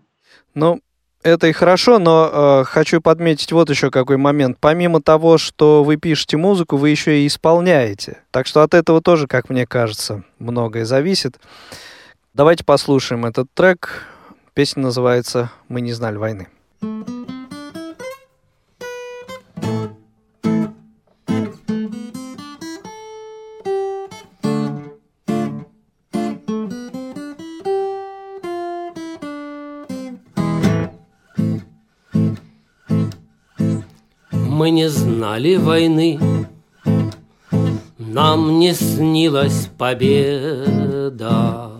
Ну, 0.55 0.81
это 1.23 1.47
и 1.47 1.51
хорошо, 1.51 1.99
но 1.99 2.62
э, 2.62 2.63
хочу 2.65 3.01
подметить 3.01 3.51
вот 3.51 3.69
еще 3.69 3.91
какой 3.91 4.17
момент. 4.17 4.57
Помимо 4.60 5.01
того, 5.01 5.38
что 5.38 5.84
вы 5.84 5.97
пишете 5.97 6.38
музыку, 6.38 6.77
вы 6.77 6.89
еще 6.89 7.21
и 7.21 7.27
исполняете. 7.27 8.19
Так 8.31 8.47
что 8.47 8.63
от 8.63 8.73
этого 8.73 9.01
тоже, 9.01 9.27
как 9.27 9.49
мне 9.49 9.65
кажется, 9.65 10.23
многое 10.39 10.86
зависит. 10.86 11.39
Давайте 12.34 12.63
послушаем 12.63 13.25
этот 13.25 13.47
трек. 13.53 14.05
Песня 14.53 14.84
называется 14.84 15.51
«Мы 15.67 15.81
не 15.81 15.93
знали 15.93 16.17
войны». 16.17 16.47
Мы 34.62 34.69
не 34.69 34.89
знали 34.89 35.56
войны, 35.56 36.19
нам 37.97 38.60
не 38.60 38.76
снилась 38.76 39.67
победа. 39.76 41.71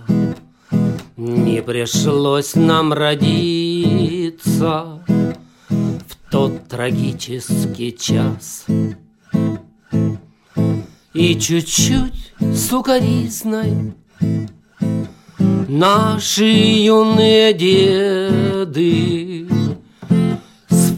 Не 1.16 1.62
пришлось 1.62 2.56
нам 2.56 2.92
родиться 2.92 5.00
в 5.70 6.32
тот 6.32 6.68
трагический 6.70 7.92
час. 7.92 8.66
И 11.14 11.40
чуть-чуть 11.40 12.34
сукоризной 12.56 13.94
Наши 15.68 16.46
юные 16.46 17.54
деды 17.54 19.61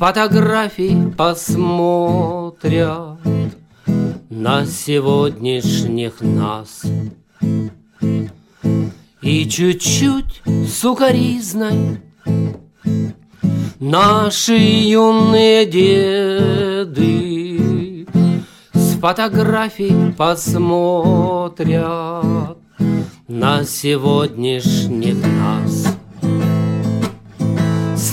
фотографий 0.03 0.97
посмотрят 1.17 3.19
На 4.29 4.65
сегодняшних 4.65 6.19
нас— 6.19 6.83
и 9.21 9.47
чуть-чуть 9.47 10.41
сукоризной 10.67 12.01
Наши 13.79 14.57
юные 14.57 15.65
деды 15.65 16.85
С 18.73 18.99
фотографий 18.99 20.11
посмотрят 20.17 21.77
на 23.29 23.63
сегодняшних 23.63 25.25
нас 25.25 25.87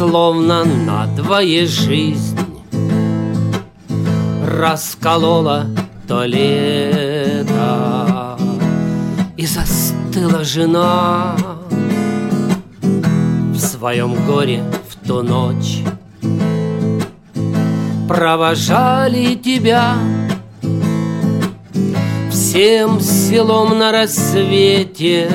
Словно 0.01 0.65
надвое 0.65 1.67
жизнь 1.67 2.39
Расколола 4.47 5.67
то 6.09 6.25
лето. 6.25 7.59
И 9.37 9.45
застыла 9.45 10.43
жена 10.43 11.37
В 13.53 13.59
своем 13.59 14.15
горе 14.25 14.65
в 14.89 15.07
ту 15.07 15.23
ночь. 15.23 15.83
Провожали 18.09 19.35
тебя 19.35 19.97
Всем 22.31 23.01
селом 23.01 23.79
на 23.79 23.93
рассвете 23.93 25.31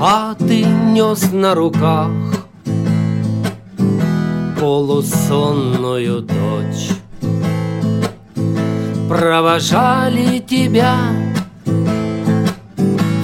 А 0.00 0.34
ты 0.34 0.64
нес 0.64 1.30
на 1.30 1.54
руках 1.54 2.31
Полусонную 4.62 6.22
дочь. 6.22 6.90
Провожали 9.08 10.38
тебя 10.38 10.98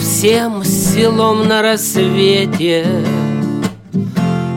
Всем 0.00 0.64
селом 0.64 1.46
на 1.46 1.62
рассвете 1.62 3.04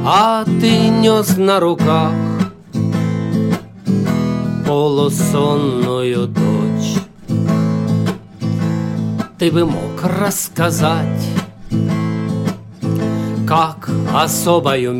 А 0.04 0.44
ты 0.44 0.88
нес 0.88 1.38
на 1.38 1.60
руках 1.60 2.13
Полусонную 4.65 6.26
дочь. 6.26 6.96
Ты 9.38 9.52
бы 9.52 9.65
мог 9.65 10.04
рассказать, 10.04 11.28
Как 13.48 13.88
особою 14.15 14.94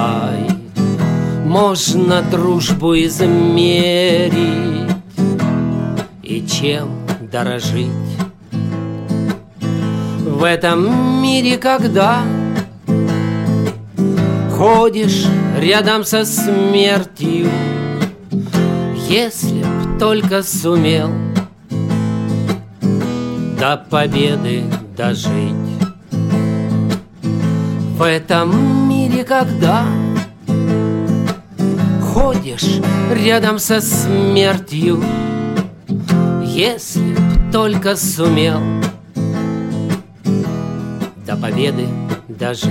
меркой 0.00 0.56
Можно 1.44 2.22
дружбу 2.22 2.94
измерить 2.94 4.34
И 6.22 6.46
чем 6.46 6.88
дорожить 7.30 7.88
В 10.20 10.44
этом 10.44 11.22
мире, 11.22 11.58
когда 11.58 12.22
Ходишь 14.56 15.26
рядом 15.58 16.04
со 16.04 16.24
смертью 16.24 17.48
Если 19.08 19.62
б 19.62 19.98
только 19.98 20.42
сумел— 20.42 21.10
до 23.60 23.76
победы 23.76 24.64
дожить. 24.96 25.54
В 27.98 28.02
этом 28.02 28.88
когда 29.24 29.84
ходишь 32.02 32.80
рядом 33.12 33.58
со 33.58 33.80
смертью, 33.80 35.02
если 36.44 37.14
б 37.14 37.52
только 37.52 37.96
сумел 37.96 38.60
до 41.26 41.36
победы 41.36 41.86
дожить. 42.28 42.70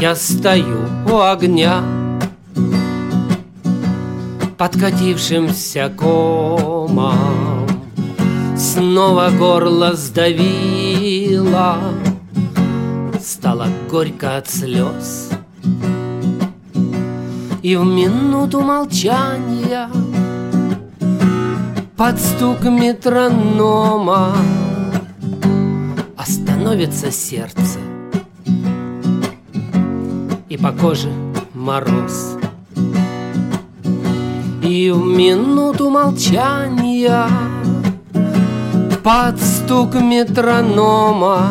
Я 0.00 0.14
стою 0.14 0.86
у 1.10 1.20
огня, 1.20 1.82
подкатившимся 4.58 5.90
комом, 5.96 7.66
Снова 8.56 9.30
горло 9.30 9.94
сдавило 9.94 11.78
Стало 13.44 13.66
горько 13.90 14.38
от 14.38 14.48
слез. 14.48 15.28
И 17.62 17.76
в 17.76 17.84
минуту 17.84 18.62
молчания 18.62 19.90
Под 21.94 22.18
стук 22.18 22.64
метронома 22.64 24.34
Остановится 26.16 27.10
сердце 27.10 27.80
И 30.48 30.56
по 30.56 30.72
коже 30.72 31.12
мороз. 31.52 32.38
И 34.62 34.90
в 34.90 35.04
минуту 35.04 35.90
молчания 35.90 37.28
под 39.02 39.38
стук 39.38 39.96
метронома 39.96 41.50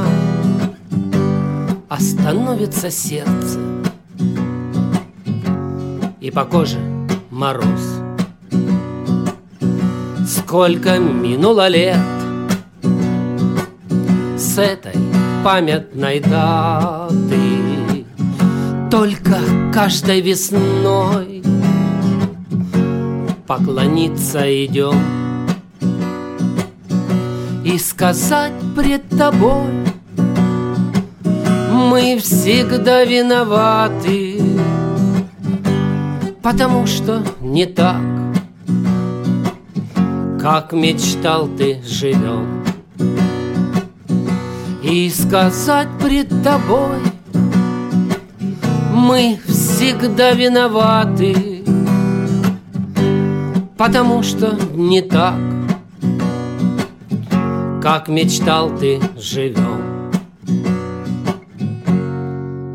Остановится 1.95 2.89
сердце. 2.89 3.59
И 6.19 6.31
по 6.31 6.43
коже 6.43 6.79
мороз. 7.29 8.01
Сколько 10.27 10.97
минуло 10.97 11.67
лет 11.67 11.99
С 14.35 14.57
этой 14.57 14.95
памятной 15.43 16.19
даты. 16.19 18.07
Только 18.89 19.37
каждой 19.71 20.21
весной 20.21 21.43
Поклониться 23.45 24.65
идем. 24.65 24.99
И 27.63 27.77
сказать 27.77 28.53
пред 28.75 29.07
тобой 29.09 29.92
Мы 31.89 32.17
всегда 32.17 33.03
виноваты 33.03 34.41
Потому 36.41 36.87
что 36.87 37.23
не 37.41 37.65
так 37.65 38.01
Как 40.41 40.73
мечтал 40.73 41.47
ты 41.47 41.81
живем 41.83 42.63
И 44.81 45.09
сказать 45.09 45.87
пред 46.01 46.29
тобой 46.43 46.99
Мы 48.93 49.39
всегда 49.47 50.31
виноваты 50.31 51.63
Потому 53.77 54.23
что 54.23 54.57
не 54.73 55.01
так 55.01 55.35
как 57.83 58.07
мечтал 58.07 58.69
ты, 58.77 59.01
живем. 59.17 59.92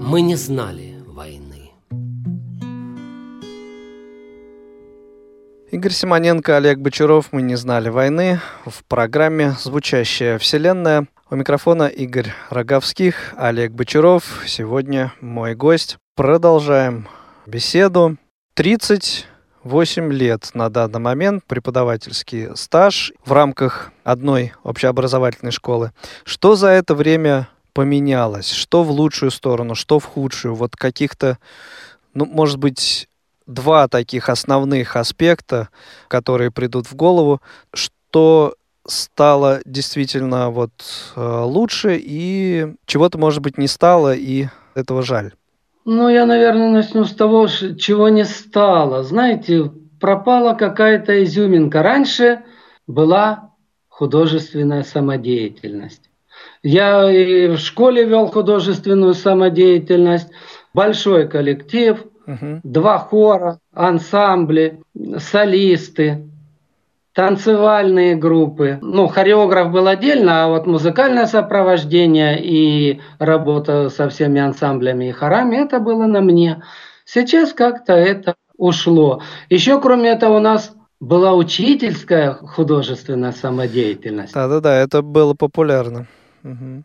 Мы 0.09 0.23
не 0.23 0.37
знали 0.37 0.95
войны. 1.07 1.71
Игорь 5.71 5.93
Симоненко, 5.93 6.57
Олег 6.57 6.79
Бочаров 6.79 7.27
«Мы 7.31 7.43
не 7.43 7.57
знали 7.57 7.91
войны» 7.91 8.41
в 8.65 8.85
программе 8.85 9.51
«Звучащая 9.61 10.39
вселенная». 10.39 11.09
У 11.29 11.37
микрофона 11.37 11.89
Игорь 11.89 12.33
Роговских, 12.49 13.35
Олег 13.37 13.73
Бочаров. 13.73 14.45
Сегодня 14.47 15.13
мой 15.21 15.55
гость. 15.55 15.99
Продолжаем 16.17 17.07
беседу. 17.45 18.17
30 18.55 19.27
8 19.63 20.11
лет 20.11 20.49
на 20.55 20.71
данный 20.71 21.01
момент 21.01 21.45
преподавательский 21.45 22.57
стаж 22.57 23.13
в 23.27 23.33
рамках 23.33 23.93
одной 24.05 24.55
общеобразовательной 24.63 25.53
школы. 25.53 25.93
Что 26.25 26.57
за 26.57 26.69
это 26.69 26.95
время 26.95 27.49
поменялось? 27.79 28.51
Что 28.51 28.83
в 28.83 28.91
лучшую 28.91 29.31
сторону, 29.31 29.77
что 29.77 30.01
в 30.01 30.05
худшую? 30.05 30.57
Вот 30.57 30.75
каких-то, 30.75 31.39
ну, 32.13 32.27
может 32.27 32.59
быть, 32.59 33.09
два 33.47 33.87
таких 33.87 34.29
основных 34.29 34.97
аспекта, 34.97 35.69
которые 36.09 36.51
придут 36.51 36.89
в 36.89 36.97
голову, 36.97 37.41
что 37.73 38.57
стало 38.85 39.61
действительно 39.65 40.51
вот 40.51 40.73
э, 41.15 41.43
лучше 41.45 41.97
и 42.03 42.75
чего-то, 42.85 43.17
может 43.17 43.43
быть, 43.43 43.59
не 43.59 43.69
стало, 43.69 44.13
и 44.13 44.49
этого 44.75 45.03
жаль. 45.03 45.35
Ну, 45.85 46.09
я, 46.09 46.27
наверное, 46.27 46.71
начну 46.71 47.05
с 47.05 47.15
того, 47.15 47.47
чего 47.47 48.09
не 48.09 48.25
стало. 48.25 49.05
Знаете, 49.05 49.71
пропала 50.01 50.55
какая-то 50.55 51.23
изюминка. 51.23 51.85
Раньше 51.85 52.41
была 52.89 53.53
художественная 53.89 54.83
самодеятельность. 54.83 56.08
Я 56.63 57.11
и 57.11 57.49
в 57.49 57.59
школе 57.59 58.05
вел 58.05 58.27
художественную 58.27 59.15
самодеятельность, 59.15 60.29
большой 60.75 61.29
коллектив, 61.29 62.05
угу. 62.27 62.61
два 62.63 62.99
хора, 62.99 63.59
ансамбли, 63.73 64.81
солисты 65.19 66.29
танцевальные 67.19 68.15
группы. 68.15 68.79
Ну, 68.81 69.09
хореограф 69.09 69.73
был 69.73 69.89
отдельно, 69.89 70.45
а 70.45 70.49
вот 70.49 70.69
музыкальное 70.69 71.27
сопровождение 71.27 72.39
и 72.41 73.01
работа 73.19 73.89
со 73.89 74.09
всеми 74.09 74.41
ансамблями 74.41 75.09
и 75.09 75.11
хорами, 75.11 75.57
это 75.57 75.81
было 75.81 76.07
на 76.07 76.21
мне. 76.21 76.63
Сейчас 77.05 77.53
как-то 77.53 77.95
это 77.95 78.37
ушло. 78.57 79.21
Еще, 79.51 79.81
кроме 79.81 80.11
этого, 80.11 80.37
у 80.37 80.41
нас 80.41 80.73
была 81.01 81.35
учительская 81.35 82.35
художественная 82.35 83.33
самодеятельность. 83.33 84.33
Да-да-да, 84.33 84.77
это 84.77 85.03
было 85.03 85.35
популярно. 85.35 86.07
Угу. 86.45 86.83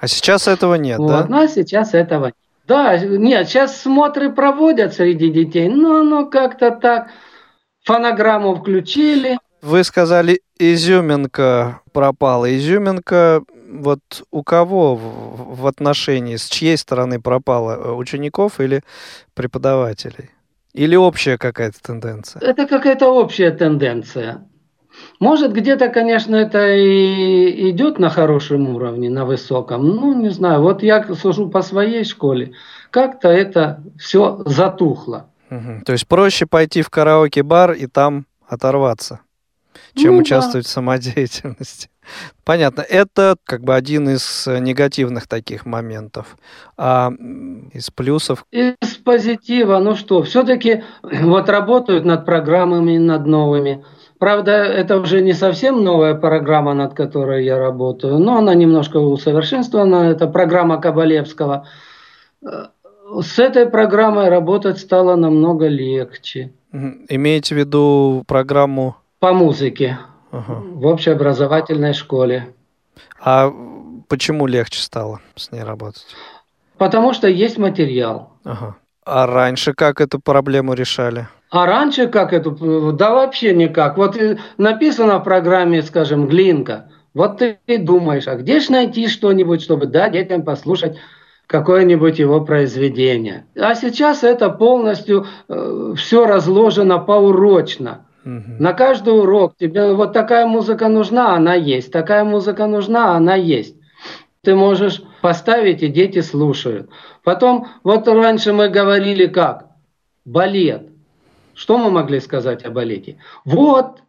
А 0.00 0.08
сейчас 0.08 0.48
этого 0.48 0.74
нет, 0.74 0.98
вот, 0.98 1.08
да? 1.08 1.26
Ну, 1.28 1.38
а 1.42 1.48
сейчас 1.48 1.94
этого 1.94 2.26
нет. 2.26 2.34
Да, 2.66 2.96
нет, 2.98 3.48
сейчас 3.48 3.80
смотры 3.80 4.32
проводят 4.32 4.94
среди 4.94 5.30
детей, 5.30 5.68
но 5.68 6.00
оно 6.00 6.26
как-то 6.26 6.70
так. 6.70 7.08
Фонограмму 7.84 8.54
включили. 8.54 9.38
Вы 9.62 9.82
сказали, 9.84 10.40
изюминка 10.58 11.80
пропала. 11.92 12.54
Изюминка 12.56 13.42
вот 13.70 14.00
у 14.30 14.42
кого 14.42 14.96
в, 14.96 15.60
в 15.60 15.66
отношении, 15.66 16.36
с 16.36 16.48
чьей 16.48 16.76
стороны 16.76 17.20
пропала? 17.20 17.94
Учеников 17.94 18.60
или 18.60 18.82
преподавателей? 19.34 20.30
Или 20.72 20.96
общая 20.96 21.38
какая-то 21.38 21.80
тенденция? 21.82 22.40
Это 22.42 22.66
какая-то 22.66 23.08
общая 23.08 23.50
тенденция. 23.50 24.46
Может, 25.20 25.52
где-то, 25.52 25.88
конечно, 25.88 26.34
это 26.36 26.74
и 26.74 27.70
идет 27.70 27.98
на 27.98 28.08
хорошем 28.08 28.74
уровне, 28.74 29.10
на 29.10 29.24
высоком. 29.24 29.86
Ну, 29.86 30.14
не 30.14 30.30
знаю. 30.30 30.62
Вот 30.62 30.82
я 30.82 31.14
сужу 31.14 31.48
по 31.50 31.62
своей 31.62 32.04
школе. 32.04 32.52
Как-то 32.90 33.28
это 33.28 33.82
все 33.98 34.42
затухло. 34.46 35.26
Угу. 35.50 35.82
То 35.84 35.92
есть 35.92 36.06
проще 36.06 36.46
пойти 36.46 36.82
в 36.82 36.90
караоке-бар 36.90 37.72
и 37.72 37.86
там 37.86 38.26
оторваться, 38.46 39.20
чем 39.94 40.14
ну, 40.14 40.20
участвовать 40.22 40.64
да. 40.64 40.70
в 40.70 40.72
самодеятельности. 40.72 41.90
Понятно. 42.44 42.80
Это 42.82 43.36
как 43.44 43.62
бы 43.62 43.74
один 43.74 44.08
из 44.08 44.46
негативных 44.46 45.26
таких 45.26 45.66
моментов. 45.66 46.36
А 46.76 47.12
из 47.72 47.90
плюсов? 47.90 48.44
Из 48.50 48.74
позитива, 49.04 49.78
ну 49.78 49.94
что, 49.94 50.22
все-таки 50.22 50.84
вот 51.02 51.48
работают 51.48 52.04
над 52.04 52.24
программами, 52.24 52.98
над 52.98 53.26
новыми. 53.26 53.84
Правда, 54.20 54.52
это 54.52 55.00
уже 55.00 55.22
не 55.22 55.32
совсем 55.32 55.82
новая 55.82 56.14
программа, 56.14 56.74
над 56.74 56.92
которой 56.92 57.42
я 57.42 57.58
работаю, 57.58 58.18
но 58.18 58.36
она 58.36 58.54
немножко 58.54 58.98
усовершенствована. 58.98 60.10
Это 60.10 60.26
программа 60.26 60.78
Кабалевского. 60.78 61.66
С 62.42 63.38
этой 63.38 63.64
программой 63.64 64.28
работать 64.28 64.78
стало 64.78 65.16
намного 65.16 65.68
легче. 65.68 66.52
Имеете 66.70 67.54
в 67.54 67.58
виду 67.58 68.22
программу? 68.26 68.96
По 69.20 69.32
музыке. 69.32 69.98
Ага. 70.30 70.62
В 70.64 70.86
общеобразовательной 70.86 71.94
школе. 71.94 72.54
А 73.24 73.50
почему 74.06 74.46
легче 74.46 74.82
стало 74.82 75.20
с 75.34 75.50
ней 75.50 75.62
работать? 75.62 76.04
Потому 76.76 77.14
что 77.14 77.26
есть 77.26 77.56
материал. 77.56 78.34
Ага. 78.44 78.76
А 79.06 79.26
раньше 79.26 79.72
как 79.72 80.02
эту 80.02 80.20
проблему 80.20 80.74
решали? 80.74 81.26
А 81.50 81.66
раньше 81.66 82.06
как 82.06 82.32
эту? 82.32 82.92
Да 82.92 83.12
вообще 83.12 83.52
никак. 83.54 83.96
Вот 83.96 84.16
написано 84.56 85.18
в 85.18 85.24
программе, 85.24 85.82
скажем, 85.82 86.28
Глинка. 86.28 86.90
Вот 87.12 87.38
ты 87.38 87.58
думаешь, 87.78 88.28
а 88.28 88.36
где 88.36 88.60
же 88.60 88.70
найти 88.70 89.08
что-нибудь, 89.08 89.62
чтобы 89.62 89.86
дать 89.86 90.12
детям 90.12 90.42
послушать 90.42 90.96
какое-нибудь 91.48 92.20
его 92.20 92.40
произведение. 92.42 93.46
А 93.56 93.74
сейчас 93.74 94.22
это 94.22 94.50
полностью 94.50 95.26
э, 95.48 95.94
все 95.96 96.24
разложено 96.24 97.00
поурочно. 97.00 98.06
Угу. 98.24 98.56
На 98.60 98.72
каждый 98.72 99.18
урок 99.18 99.54
тебе 99.58 99.92
вот 99.92 100.12
такая 100.12 100.46
музыка 100.46 100.88
нужна, 100.88 101.34
она 101.34 101.54
есть. 101.54 101.90
Такая 101.90 102.22
музыка 102.22 102.68
нужна, 102.68 103.16
она 103.16 103.34
есть. 103.34 103.74
Ты 104.44 104.54
можешь 104.54 105.02
поставить, 105.20 105.82
и 105.82 105.88
дети 105.88 106.20
слушают. 106.20 106.88
Потом, 107.24 107.66
вот 107.82 108.06
раньше 108.06 108.52
мы 108.52 108.68
говорили 108.68 109.26
как? 109.26 109.66
Балет. 110.24 110.89
Что 111.60 111.76
мы 111.76 111.90
могли 111.90 112.20
сказать 112.20 112.64
о 112.64 112.70
балете? 112.70 113.18
Вот, 113.44 114.02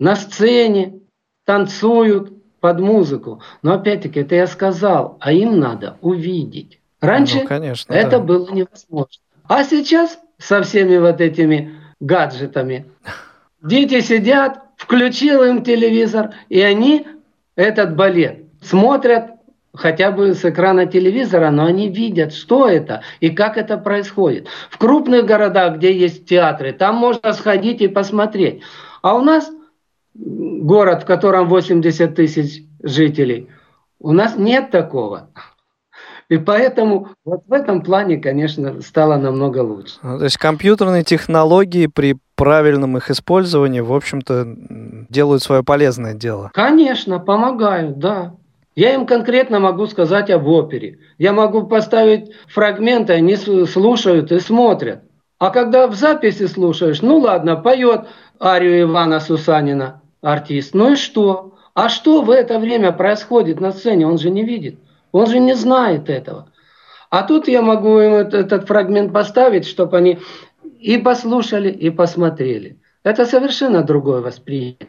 на 0.00 0.16
сцене 0.16 0.98
танцуют 1.44 2.32
под 2.58 2.80
музыку. 2.80 3.40
Но 3.62 3.74
опять-таки, 3.74 4.18
это 4.18 4.34
я 4.34 4.48
сказал, 4.48 5.16
а 5.20 5.32
им 5.32 5.60
надо 5.60 5.96
увидеть. 6.00 6.80
Раньше 7.00 7.42
ну, 7.42 7.46
конечно, 7.46 7.92
это 7.92 8.18
да. 8.18 8.18
было 8.18 8.50
невозможно. 8.50 9.22
А 9.44 9.62
сейчас 9.62 10.18
со 10.38 10.60
всеми 10.64 10.96
вот 10.96 11.20
этими 11.20 11.72
гаджетами 12.00 12.90
дети 13.62 14.00
сидят, 14.00 14.64
включил 14.76 15.44
им 15.44 15.62
телевизор, 15.62 16.34
и 16.48 16.60
они 16.62 17.06
этот 17.54 17.94
балет 17.94 18.42
смотрят 18.60 19.31
хотя 19.74 20.10
бы 20.10 20.34
с 20.34 20.44
экрана 20.44 20.86
телевизора, 20.86 21.50
но 21.50 21.66
они 21.66 21.88
видят, 21.88 22.32
что 22.32 22.68
это 22.68 23.02
и 23.20 23.30
как 23.30 23.56
это 23.56 23.78
происходит. 23.78 24.48
В 24.70 24.78
крупных 24.78 25.24
городах, 25.24 25.76
где 25.76 25.96
есть 25.96 26.26
театры, 26.26 26.72
там 26.72 26.96
можно 26.96 27.32
сходить 27.32 27.80
и 27.80 27.88
посмотреть. 27.88 28.62
А 29.02 29.14
у 29.14 29.22
нас 29.22 29.50
город, 30.14 31.02
в 31.02 31.06
котором 31.06 31.48
80 31.48 32.14
тысяч 32.14 32.62
жителей, 32.82 33.48
у 33.98 34.12
нас 34.12 34.36
нет 34.36 34.70
такого. 34.70 35.30
И 36.28 36.38
поэтому 36.38 37.08
вот 37.24 37.42
в 37.46 37.52
этом 37.52 37.82
плане, 37.82 38.16
конечно, 38.16 38.80
стало 38.80 39.16
намного 39.16 39.58
лучше. 39.58 39.96
Ну, 40.02 40.18
то 40.18 40.24
есть 40.24 40.38
компьютерные 40.38 41.04
технологии 41.04 41.88
при 41.88 42.16
правильном 42.36 42.96
их 42.96 43.10
использовании, 43.10 43.80
в 43.80 43.92
общем-то, 43.92 44.56
делают 45.10 45.42
свое 45.42 45.62
полезное 45.62 46.14
дело. 46.14 46.50
Конечно, 46.54 47.18
помогают, 47.18 47.98
да. 47.98 48.34
Я 48.74 48.94
им 48.94 49.06
конкретно 49.06 49.60
могу 49.60 49.86
сказать 49.86 50.30
об 50.30 50.46
опере. 50.46 50.98
Я 51.18 51.32
могу 51.32 51.66
поставить 51.66 52.32
фрагменты, 52.48 53.12
они 53.12 53.36
слушают 53.36 54.32
и 54.32 54.40
смотрят. 54.40 55.02
А 55.38 55.50
когда 55.50 55.86
в 55.86 55.94
записи 55.94 56.46
слушаешь, 56.46 57.02
ну 57.02 57.18
ладно, 57.18 57.56
поет 57.56 58.06
арию 58.40 58.82
Ивана 58.82 59.20
Сусанина 59.20 60.00
артист, 60.22 60.72
ну 60.72 60.92
и 60.92 60.96
что? 60.96 61.54
А 61.74 61.88
что 61.88 62.22
в 62.22 62.30
это 62.30 62.58
время 62.58 62.92
происходит 62.92 63.60
на 63.60 63.72
сцене, 63.72 64.06
он 64.06 64.18
же 64.18 64.30
не 64.30 64.44
видит. 64.44 64.78
Он 65.10 65.26
же 65.26 65.38
не 65.38 65.54
знает 65.54 66.08
этого. 66.08 66.48
А 67.10 67.24
тут 67.24 67.48
я 67.48 67.60
могу 67.60 68.00
им 68.00 68.14
этот 68.14 68.66
фрагмент 68.66 69.12
поставить, 69.12 69.66
чтобы 69.66 69.98
они 69.98 70.18
и 70.80 70.96
послушали, 70.96 71.70
и 71.70 71.90
посмотрели. 71.90 72.78
Это 73.02 73.26
совершенно 73.26 73.82
другое 73.82 74.20
восприятие. 74.20 74.88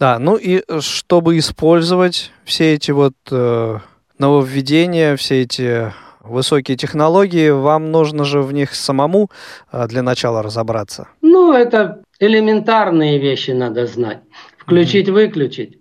Да, 0.00 0.18
ну 0.18 0.36
и 0.36 0.62
чтобы 0.80 1.36
использовать 1.36 2.32
все 2.44 2.72
эти 2.72 2.90
вот 2.90 3.12
э, 3.30 3.78
нововведения, 4.18 5.14
все 5.16 5.42
эти 5.42 5.92
высокие 6.20 6.78
технологии, 6.78 7.50
вам 7.50 7.90
нужно 7.90 8.24
же 8.24 8.40
в 8.40 8.50
них 8.52 8.74
самому 8.74 9.30
э, 9.70 9.86
для 9.88 10.02
начала 10.02 10.42
разобраться. 10.42 11.08
Ну, 11.20 11.52
это 11.52 12.02
элементарные 12.18 13.18
вещи 13.18 13.50
надо 13.50 13.86
знать. 13.86 14.20
Включить-выключить. 14.56 15.78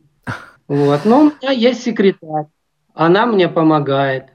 Вот. 0.67 1.05
Но 1.05 1.21
у 1.21 1.23
меня 1.25 1.51
есть 1.51 1.81
секретарь. 1.83 2.47
Она 2.93 3.25
мне 3.25 3.47
помогает. 3.47 4.25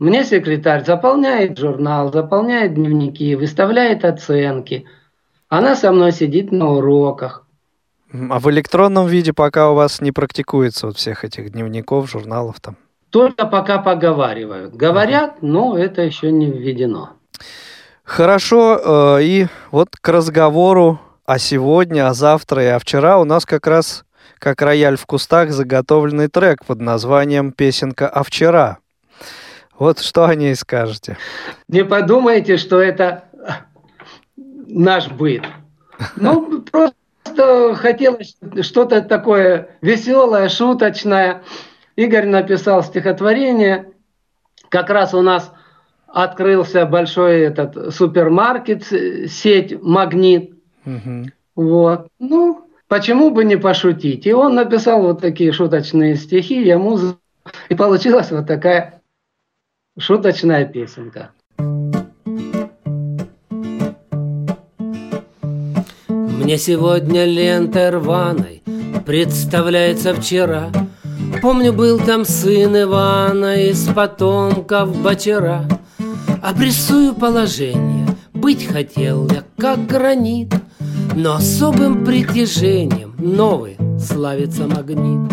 Мне 0.00 0.24
секретарь 0.24 0.84
заполняет 0.84 1.58
журнал, 1.58 2.12
заполняет 2.12 2.74
дневники, 2.74 3.36
выставляет 3.36 4.04
оценки. 4.04 4.84
Она 5.48 5.76
со 5.76 5.92
мной 5.92 6.10
сидит 6.10 6.50
на 6.50 6.72
уроках. 6.72 7.45
А 8.12 8.38
в 8.38 8.50
электронном 8.50 9.06
виде 9.06 9.32
пока 9.32 9.70
у 9.70 9.74
вас 9.74 10.00
не 10.00 10.12
практикуется 10.12 10.86
вот 10.86 10.96
всех 10.96 11.24
этих 11.24 11.50
дневников, 11.50 12.08
журналов 12.10 12.60
там? 12.60 12.76
Только 13.10 13.46
пока 13.46 13.78
поговаривают. 13.78 14.74
Говорят, 14.74 15.42
но 15.42 15.76
это 15.76 16.02
еще 16.02 16.30
не 16.30 16.50
введено. 16.50 17.10
Хорошо, 18.04 19.16
э, 19.18 19.22
и 19.24 19.46
вот 19.70 19.88
к 20.00 20.08
разговору 20.08 21.00
о 21.24 21.38
сегодня, 21.38 22.08
о 22.08 22.14
завтра 22.14 22.62
и 22.62 22.66
о 22.66 22.78
вчера 22.78 23.18
у 23.18 23.24
нас 23.24 23.44
как 23.44 23.66
раз, 23.66 24.04
как 24.38 24.62
рояль 24.62 24.96
в 24.96 25.06
кустах, 25.06 25.50
заготовленный 25.50 26.28
трек 26.28 26.64
под 26.64 26.80
названием 26.80 27.50
«Песенка 27.50 28.08
о 28.08 28.22
вчера». 28.22 28.78
Вот 29.78 29.98
что 29.98 30.24
о 30.24 30.34
ней 30.34 30.54
скажете? 30.54 31.18
Не 31.68 31.84
подумайте, 31.84 32.56
что 32.56 32.80
это 32.80 33.24
наш 34.36 35.08
быт. 35.08 35.42
Ну, 36.16 36.62
просто 36.62 36.94
просто 37.36 37.74
хотелось 37.74 38.36
что-то 38.62 39.02
такое 39.02 39.70
веселое, 39.80 40.48
шуточное. 40.48 41.42
Игорь 41.96 42.26
написал 42.26 42.82
стихотворение. 42.82 43.92
Как 44.68 44.90
раз 44.90 45.14
у 45.14 45.22
нас 45.22 45.52
открылся 46.06 46.86
большой 46.86 47.40
этот 47.40 47.94
супермаркет, 47.94 48.84
сеть 49.30 49.80
«Магнит». 49.82 50.52
Угу. 50.84 51.30
Вот. 51.56 52.08
Ну, 52.18 52.68
почему 52.88 53.30
бы 53.30 53.44
не 53.44 53.56
пошутить? 53.56 54.26
И 54.26 54.32
он 54.32 54.54
написал 54.54 55.02
вот 55.02 55.20
такие 55.20 55.52
шуточные 55.52 56.16
стихи, 56.16 56.62
я 56.62 56.78
музыку. 56.78 57.18
И 57.68 57.74
получилась 57.74 58.30
вот 58.30 58.46
такая 58.46 59.02
шуточная 59.98 60.64
песенка. 60.64 61.30
Мне 66.36 66.58
сегодня 66.58 67.24
лентой 67.24 67.90
рваной 67.90 68.62
представляется 69.04 70.14
вчера. 70.14 70.70
Помню, 71.40 71.72
был 71.72 71.98
там 71.98 72.24
сын 72.24 72.82
Ивана 72.82 73.68
из 73.68 73.86
потомков 73.88 74.96
Бочара. 75.00 75.64
Обрисую 76.42 77.14
положение, 77.14 78.06
быть 78.34 78.66
хотел 78.66 79.28
я 79.28 79.44
как 79.58 79.86
гранит. 79.86 80.54
Но 81.14 81.36
особым 81.36 82.04
притяжением 82.04 83.16
новый 83.18 83.78
славится 83.98 84.66
магнит 84.66 85.32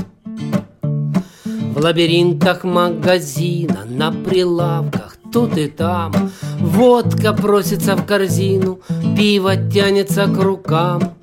В 0.81 1.79
лабиринтах 1.79 2.63
магазина, 2.63 3.79
на 3.85 4.11
прилавках 4.11 5.17
тут 5.33 5.57
и 5.57 5.67
там 5.67 6.13
Водка 6.59 7.33
просится 7.33 7.97
в 7.97 8.05
корзину, 8.05 8.79
пиво 9.15 9.55
тянется 9.55 10.27
к 10.27 10.37
рукам. 10.37 11.13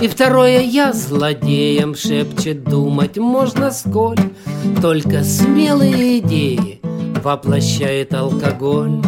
И 0.00 0.08
второе 0.08 0.60
я 0.60 0.92
злодеем 0.92 1.94
шепчет 1.94 2.64
думать 2.64 3.18
можно 3.18 3.70
сколь. 3.70 4.18
Только 4.80 5.22
смелые 5.24 6.18
идеи 6.18 6.80
воплощает 7.22 8.14
алкоголь. 8.14 9.02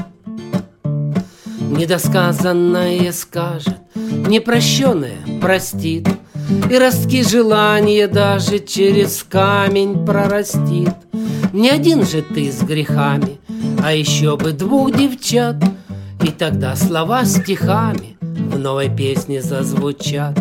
Недосказанное 1.60 3.12
скажет, 3.12 3.78
непрощенное 3.94 5.18
простит. 5.40 6.08
И 6.70 6.78
ростки 6.78 7.22
желания 7.22 8.08
даже 8.08 8.58
через 8.58 9.24
камень 9.26 10.04
прорастит. 10.04 10.94
Не 11.52 11.70
один 11.70 12.04
же 12.04 12.22
ты 12.22 12.52
с 12.52 12.62
грехами, 12.62 13.38
а 13.82 13.94
еще 13.94 14.36
бы 14.36 14.52
двух 14.52 14.92
девчат. 14.92 15.56
И 16.22 16.28
тогда 16.28 16.76
слова 16.76 17.24
стихами 17.24 18.16
в 18.34 18.58
новой 18.58 18.94
песне 18.94 19.42
зазвучат. 19.42 20.38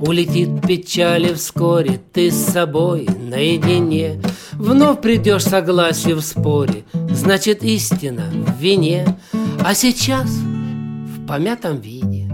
Улетит 0.00 0.66
печали 0.66 1.32
вскоре, 1.32 2.00
ты 2.12 2.30
с 2.30 2.36
собой 2.52 3.06
наедине. 3.06 4.20
Вновь 4.52 5.00
придешь 5.00 5.44
согласию 5.44 6.16
в 6.16 6.22
споре, 6.22 6.84
значит 7.10 7.62
истина 7.62 8.24
в 8.30 8.60
вине. 8.60 9.18
А 9.64 9.74
сейчас 9.74 10.28
в 10.28 11.26
помятом 11.26 11.80
виде 11.80 12.30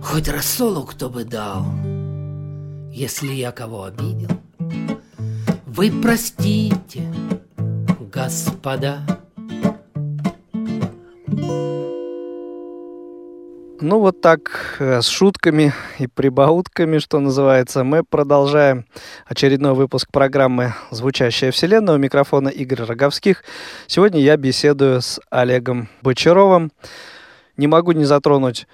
Хоть 0.00 0.28
рассолу 0.28 0.84
кто 0.84 1.10
бы 1.10 1.24
дал 1.24 1.64
Если 2.92 3.32
я 3.32 3.50
кого 3.50 3.84
обидел. 3.84 4.28
Вы 5.66 5.90
простите, 5.90 7.02
господа 8.12 9.00
Ну 13.86 13.98
вот 13.98 14.22
так, 14.22 14.76
э, 14.78 15.02
с 15.02 15.08
шутками 15.08 15.74
и 15.98 16.06
прибаутками, 16.06 16.96
что 16.96 17.20
называется, 17.20 17.84
мы 17.84 18.02
продолжаем 18.02 18.86
очередной 19.26 19.74
выпуск 19.74 20.08
программы 20.10 20.72
«Звучащая 20.90 21.50
вселенная». 21.50 21.96
У 21.96 21.98
микрофона 21.98 22.48
Игорь 22.48 22.82
Роговских. 22.82 23.44
Сегодня 23.86 24.22
я 24.22 24.38
беседую 24.38 25.02
с 25.02 25.20
Олегом 25.28 25.90
Бочаровым. 26.00 26.72
Не 27.58 27.66
могу 27.66 27.92
не 27.92 28.06
затронуть 28.06 28.66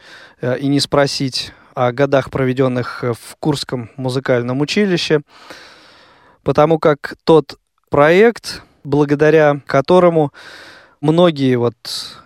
э, 0.42 0.56
и 0.60 0.68
не 0.68 0.78
спросить 0.78 1.50
о 1.74 1.90
годах, 1.90 2.30
проведенных 2.30 3.02
в 3.02 3.34
Курском 3.40 3.90
музыкальном 3.96 4.60
училище, 4.60 5.22
потому 6.44 6.78
как 6.78 7.16
тот 7.24 7.58
проект, 7.90 8.62
благодаря 8.84 9.60
которому 9.66 10.30
многие 11.00 11.56
вот 11.56 11.76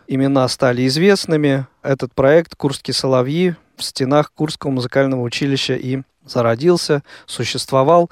имена 0.07 0.47
стали 0.49 0.87
известными. 0.87 1.67
Этот 1.83 2.15
проект 2.15 2.55
«Курские 2.55 2.95
соловьи» 2.95 3.55
в 3.77 3.85
стенах 3.85 4.33
Курского 4.33 4.71
музыкального 4.71 5.23
училища 5.23 5.75
и 5.75 6.03
зародился, 6.25 7.03
существовал. 7.27 8.11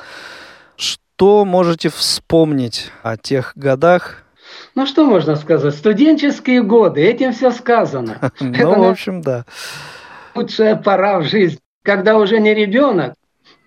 Что 0.77 1.45
можете 1.45 1.89
вспомнить 1.89 2.91
о 3.03 3.17
тех 3.17 3.53
годах? 3.55 4.25
Ну, 4.75 4.87
что 4.87 5.05
можно 5.05 5.37
сказать? 5.37 5.75
Студенческие 5.75 6.63
годы, 6.63 7.03
этим 7.03 7.33
все 7.33 7.51
сказано. 7.51 8.33
Ну, 8.41 8.85
в 8.85 8.91
общем, 8.91 9.23
да. 9.23 9.45
Лучшая 10.35 10.77
пора 10.77 11.21
в 11.21 11.25
жизни, 11.25 11.59
когда 11.83 12.17
уже 12.17 12.41
не 12.41 12.55
ребенок, 12.55 13.15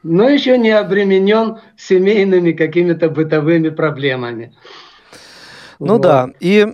но 0.03 0.29
еще 0.29 0.57
не 0.57 0.71
обременен 0.71 1.59
семейными 1.77 2.51
какими-то 2.51 3.09
бытовыми 3.09 3.69
проблемами. 3.69 4.53
Ну 5.79 5.99
да, 5.99 6.29
и 6.39 6.67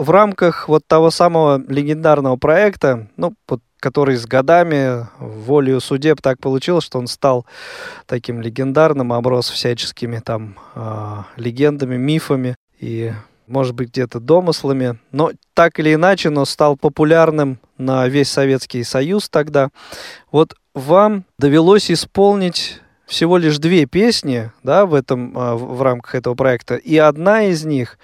в 0.00 0.08
рамках 0.08 0.66
вот 0.66 0.86
того 0.86 1.10
самого 1.10 1.62
легендарного 1.68 2.36
проекта, 2.36 3.08
ну, 3.18 3.34
вот, 3.46 3.60
который 3.78 4.16
с 4.16 4.24
годами, 4.24 5.06
волею 5.18 5.80
судеб 5.80 6.22
так 6.22 6.40
получилось, 6.40 6.84
что 6.84 6.98
он 6.98 7.06
стал 7.06 7.44
таким 8.06 8.40
легендарным, 8.40 9.12
оброс 9.12 9.50
всяческими 9.50 10.18
там 10.18 10.56
э, 10.74 11.16
легендами, 11.36 11.98
мифами 11.98 12.56
и, 12.78 13.12
может 13.46 13.74
быть, 13.74 13.90
где-то 13.90 14.20
домыслами. 14.20 14.98
Но 15.12 15.32
так 15.52 15.78
или 15.78 15.92
иначе, 15.92 16.30
но 16.30 16.46
стал 16.46 16.78
популярным 16.78 17.58
на 17.76 18.08
весь 18.08 18.30
Советский 18.30 18.84
Союз 18.84 19.28
тогда. 19.28 19.68
Вот 20.32 20.54
вам 20.74 21.24
довелось 21.38 21.90
исполнить 21.90 22.80
всего 23.04 23.36
лишь 23.36 23.58
две 23.58 23.84
песни, 23.84 24.50
да, 24.62 24.86
в 24.86 24.94
этом, 24.94 25.36
э, 25.36 25.54
в 25.56 25.82
рамках 25.82 26.14
этого 26.14 26.34
проекта, 26.34 26.76
и 26.76 26.96
одна 26.96 27.42
из 27.42 27.66
них 27.66 27.98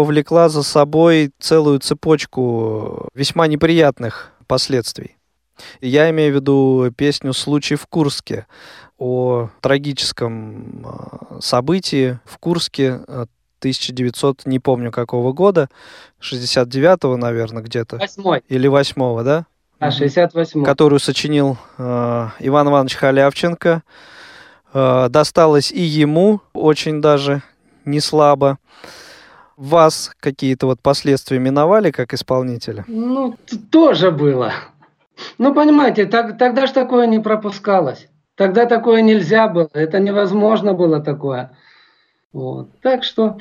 повлекла 0.00 0.48
за 0.48 0.62
собой 0.62 1.30
целую 1.38 1.78
цепочку 1.78 3.10
весьма 3.12 3.46
неприятных 3.48 4.32
последствий. 4.46 5.18
Я 5.82 6.08
имею 6.08 6.32
в 6.32 6.36
виду 6.36 6.90
песню 6.96 7.34
«Случай 7.34 7.74
в 7.74 7.86
Курске» 7.86 8.46
о 8.96 9.50
трагическом 9.60 10.86
а, 10.86 11.38
событии 11.42 12.18
в 12.24 12.38
Курске 12.38 12.92
1900, 12.92 14.46
не 14.46 14.58
помню 14.58 14.90
какого 14.90 15.34
года, 15.34 15.68
69-го, 16.22 17.18
наверное, 17.18 17.62
где-то. 17.62 17.98
Восьмой. 17.98 18.42
Или 18.48 18.68
восьмого, 18.68 19.22
да? 19.22 19.44
А, 19.80 19.90
68 19.90 20.64
Которую 20.64 20.98
сочинил 20.98 21.58
э, 21.76 22.28
Иван 22.38 22.68
Иванович 22.68 22.94
Халявченко. 22.94 23.82
Э, 24.72 25.08
досталось 25.10 25.70
и 25.70 25.82
ему 25.82 26.40
очень 26.54 27.02
даже 27.02 27.42
не 27.84 28.00
слабо 28.00 28.56
вас 29.60 30.10
какие-то 30.20 30.66
вот 30.66 30.80
последствия 30.80 31.38
миновали 31.38 31.90
как 31.90 32.14
исполнителя? 32.14 32.84
Ну, 32.88 33.36
тоже 33.70 34.10
было. 34.10 34.52
Ну, 35.38 35.54
понимаете, 35.54 36.06
так, 36.06 36.38
тогда 36.38 36.66
же 36.66 36.72
такое 36.72 37.06
не 37.06 37.18
пропускалось. 37.18 38.08
Тогда 38.36 38.64
такое 38.64 39.02
нельзя 39.02 39.48
было. 39.48 39.68
Это 39.74 39.98
невозможно 39.98 40.72
было 40.72 41.00
такое. 41.00 41.50
Вот. 42.32 42.68
Так 42.80 43.04
что 43.04 43.36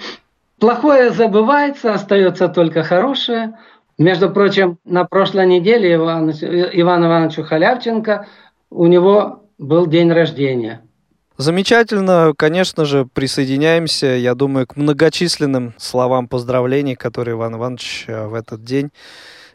плохое 0.60 1.12
забывается, 1.12 1.94
остается 1.94 2.50
только 2.50 2.84
хорошее. 2.84 3.58
Между 3.98 4.30
прочим, 4.30 4.78
на 4.84 5.06
прошлой 5.06 5.46
неделе 5.48 5.96
Иван, 5.96 6.32
Иван 6.32 7.06
Ивановичу 7.06 7.44
Халявченко 7.44 8.28
у 8.70 8.88
него 8.88 9.44
был 9.58 9.88
день 9.88 10.12
рождения. 10.12 10.82
Замечательно, 11.40 12.34
конечно 12.38 12.84
же, 12.84 13.06
присоединяемся, 13.06 14.08
я 14.08 14.36
думаю, 14.36 14.68
к 14.68 14.76
многочисленным 14.76 15.74
словам 15.78 16.28
поздравлений, 16.28 16.98
которые 16.98 17.36
Иван 17.36 17.56
Иванович 17.56 18.04
э, 18.08 18.28
в 18.28 18.34
этот 18.34 18.66
день, 18.66 18.92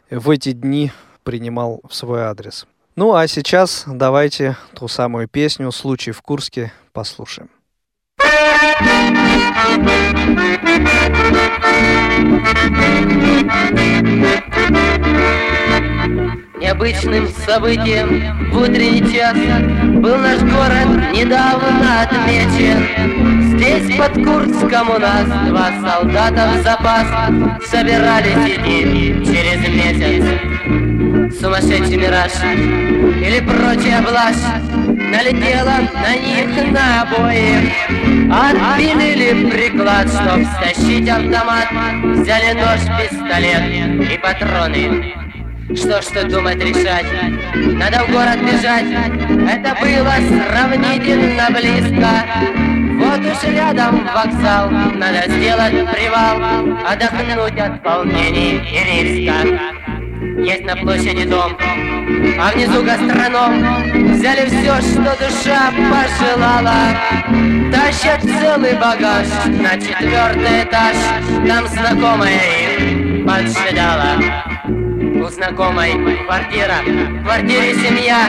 в 0.09 0.31
эти 0.31 0.51
дни 0.53 0.91
принимал 1.21 1.81
в 1.87 1.93
свой 1.93 2.23
адрес. 2.23 2.65
Ну 2.95 3.13
а 3.13 3.27
сейчас 3.27 3.83
давайте 3.85 4.57
ту 4.73 4.87
самую 4.87 5.27
песню 5.27 5.71
«Случай 5.71 6.11
в 6.11 6.23
Курске» 6.23 6.73
послушаем. 6.91 7.51
Необычным 16.57 17.27
событием. 17.45 18.51
В 18.51 18.61
утренний 18.61 19.01
час 19.13 19.35
Был 19.35 20.17
наш 20.17 20.39
город 20.41 21.13
недавно 21.13 22.01
отмечен. 22.03 23.57
Здесь 23.57 23.97
под 23.97 24.13
Курском 24.13 24.89
у 24.89 24.97
нас 24.97 25.25
два 25.47 25.71
солдата 25.81 26.51
в 26.53 26.63
запас. 26.63 27.07
Собирались 27.65 28.55
идти 28.55 29.25
через 29.25 29.67
месяц. 29.67 30.23
Сумасшедший 31.41 31.97
мираж 31.97 32.31
или 32.41 33.39
прочая 33.41 34.01
блажь 34.01 34.35
Налетела 34.87 35.79
на 35.93 36.15
них 36.15 36.71
на 36.71 37.01
обоих 37.01 37.71
Отпилили 38.31 39.49
приклад, 39.49 40.07
чтоб 40.07 40.45
стащить 40.55 41.09
автомат. 41.09 41.67
Взяли 42.15 42.53
нож, 42.53 42.79
пистолет 42.97 44.09
и 44.09 44.17
патроны 44.17 45.24
что 45.73 46.01
ж 46.01 46.05
тут 46.05 46.29
думать 46.29 46.57
решать? 46.57 47.05
Надо 47.55 48.03
в 48.05 48.11
город 48.11 48.39
бежать, 48.41 48.85
это 49.49 49.75
было 49.81 50.13
сравнительно 50.29 51.47
близко. 51.49 52.09
Вот 52.97 53.19
уж 53.19 53.43
рядом 53.51 54.07
вокзал, 54.13 54.69
надо 54.69 55.23
сделать 55.27 55.73
привал, 55.91 56.37
отдохнуть 56.85 57.59
от 57.59 57.83
волнений 57.83 58.61
и 58.71 59.03
риска. 59.03 59.85
Есть 60.37 60.65
на 60.65 60.75
площади 60.75 61.25
дом, 61.25 61.57
а 62.39 62.51
внизу 62.51 62.83
гастроном 62.83 64.13
Взяли 64.13 64.47
все, 64.47 64.81
что 64.81 65.15
душа 65.17 65.71
пожелала 65.91 66.95
Тащат 67.71 68.21
целый 68.21 68.73
багаж 68.75 69.27
на 69.47 69.77
четвертый 69.79 70.63
этаж 70.63 70.95
Там 71.47 71.67
знакомая 71.67 72.39
их 72.77 73.25
поджидала 73.25 74.54
у 75.25 75.29
знакомой 75.29 75.93
квартира. 76.25 76.81
В 76.85 77.23
квартире 77.23 77.73
семья, 77.73 78.27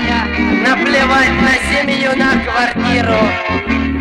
наплевать 0.67 1.33
на 1.43 1.55
семью, 1.71 2.17
на 2.17 2.33
квартиру. 2.41 3.21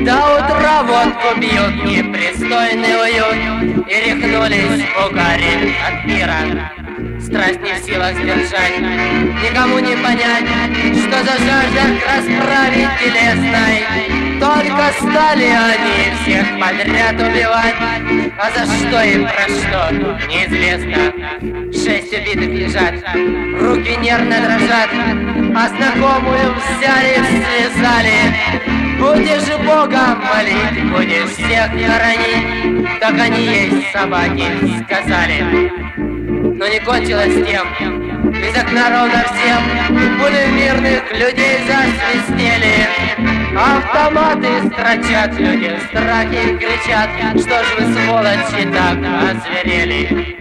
До 0.06 0.38
утра 0.38 0.84
водку 0.84 1.38
бьют, 1.40 1.84
непристойный 1.84 2.96
уют. 3.02 3.88
И 3.88 3.94
рехнулись 3.94 4.86
бугари 4.96 5.76
от 5.86 6.06
мира 6.06 6.72
Страсть 7.20 7.62
не 7.62 7.74
в 7.74 7.86
силах 7.86 8.14
сдержать, 8.14 8.80
никому 8.80 9.78
не 9.78 9.96
понять 9.96 10.46
Что 10.98 11.24
за 11.24 11.38
жажда 11.38 12.00
к 12.00 12.08
расправе 12.08 12.90
телесной 13.00 14.25
только 14.40 14.92
стали 15.00 15.46
они 15.46 16.16
всех 16.22 16.46
подряд 16.60 17.16
убивать. 17.16 17.76
А 18.38 18.52
за 18.52 18.66
что 18.66 19.04
и 19.04 19.20
про 19.20 19.48
что, 19.48 19.92
неизвестно. 20.28 21.14
Шесть 21.72 22.14
убитых 22.14 22.50
лежат, 22.50 22.94
руки 23.60 23.96
нервно 23.98 24.38
дрожат. 24.42 24.90
А 25.58 25.70
знакомую 25.70 26.56
взяли, 26.56 27.22
связали. 27.44 28.76
Будешь 29.00 29.66
Бога 29.66 30.16
молить, 30.16 30.90
будешь 30.90 31.32
всех 31.32 31.70
хоронить 31.70 33.00
Так 33.00 33.14
они 33.20 33.46
есть 33.46 33.92
собаки, 33.92 34.46
сказали. 34.84 35.72
Но 35.98 36.68
не 36.68 36.80
кончилось 36.80 37.46
тем, 37.46 37.68
из 38.32 38.58
окна 38.58 38.90
ровно 38.90 39.24
всем 39.26 40.18
Пули 40.18 40.48
мирных 40.54 41.12
людей 41.12 41.60
засвистели 41.68 43.35
Автоматы 43.58 44.68
строчат, 44.68 45.34
люди 45.40 45.78
в 45.78 45.84
страхе 45.88 46.58
кричат. 46.58 47.10
Что 47.40 47.64
ж 47.64 47.68
вы, 47.80 47.94
сволочи, 47.94 48.70
так 48.74 48.98
озверели? 48.98 50.36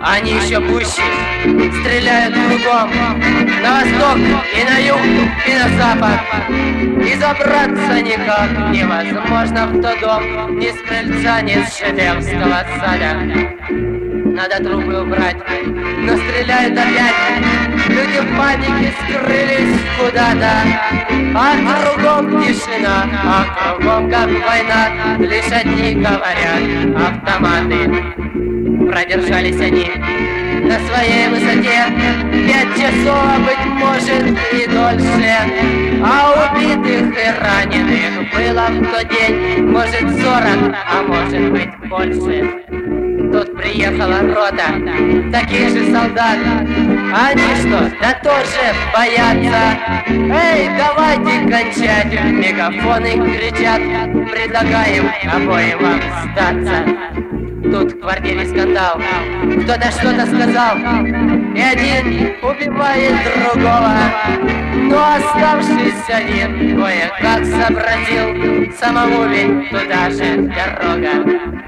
Они 0.00 0.32
еще 0.32 0.60
пуще 0.60 1.02
стреляют 1.80 2.34
кругом. 2.34 2.90
На 3.62 3.80
восток 3.80 4.18
и 4.54 4.64
на 4.64 4.78
юг 4.78 5.00
и 5.46 5.54
на 5.54 5.68
запад. 5.78 6.20
И 6.48 7.14
забраться 7.14 8.02
никак 8.02 8.50
невозможно 8.72 9.66
в 9.66 9.80
тот 9.80 10.00
дом 10.00 10.58
Ни 10.58 10.68
с 10.68 10.80
крыльца, 10.82 11.40
ни 11.40 11.64
с 11.64 11.78
шедевского 11.78 12.64
сада. 12.78 13.14
Надо 13.70 14.62
трупы 14.62 14.98
убрать. 14.98 15.38
Но 15.66 16.16
стреляют 16.16 16.78
опять, 16.78 17.88
люди 17.88 18.20
в 18.20 18.36
панике 18.36 18.92
скрылись 19.02 19.80
куда-то. 19.98 21.07
А 21.34 21.54
кругом 21.56 22.42
тишина, 22.42 23.06
а 23.24 23.44
кругом 23.54 24.10
как 24.10 24.28
война, 24.28 25.16
лишь 25.18 25.52
одни 25.52 25.94
говорят 25.94 26.62
автоматы. 26.96 27.80
Продержались 28.90 29.60
они 29.60 29.90
на 30.64 30.78
своей 30.80 31.28
высоте. 31.28 31.84
Пять 32.46 32.74
часов, 32.74 33.18
а 33.24 33.38
быть 33.38 33.66
может 33.74 34.38
и 34.52 34.66
дольше. 34.66 35.34
А 36.02 36.52
убитых 36.52 37.16
и 37.16 37.28
раненых 37.40 38.32
было 38.32 38.66
в 38.70 38.92
тот 38.92 39.08
день. 39.08 39.64
Может 39.64 40.08
сорок, 40.22 40.74
а 40.74 41.02
может 41.02 41.50
быть 41.50 41.76
больше. 41.88 42.64
Тут 43.32 43.56
приехала 43.56 44.20
рота 44.22 45.30
таких 45.30 45.68
же 45.70 45.92
солдат. 45.92 46.38
Они 47.12 47.42
что, 47.56 47.90
да 48.00 48.12
тоже 48.22 48.74
боятся? 48.92 49.78
Эй, 50.08 50.68
давайте 50.76 51.40
кончать! 51.48 52.12
Мегафоны 52.22 53.12
кричат, 53.12 53.80
предлагаем 54.30 55.10
обоим 55.32 55.78
вам 55.78 56.00
сдаться. 56.24 56.84
Тут 57.62 57.92
в 57.92 58.00
квартире 58.00 58.46
скандал, 58.46 59.00
кто-то 59.62 59.90
что-то 59.90 60.26
сказал, 60.26 60.76
и 60.76 61.60
один 61.60 62.34
убивает 62.42 63.14
другого. 63.24 63.94
Но 64.74 65.14
оставшийся 65.14 66.16
один 66.16 66.78
кое-как 66.78 67.44
сообразил, 67.44 68.72
самому 68.78 69.24
ведь 69.28 69.70
туда 69.70 70.10
же 70.10 70.42
дорога 70.42 71.67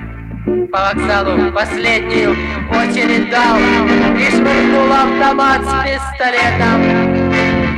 по 0.70 0.78
вокзалу 0.78 1.52
последнюю 1.52 2.32
очередь 2.70 3.30
дал. 3.30 3.58
И 4.18 4.30
швырнул 4.30 4.92
автомат 4.92 5.62
с 5.62 5.72
пистолетом. 5.84 6.80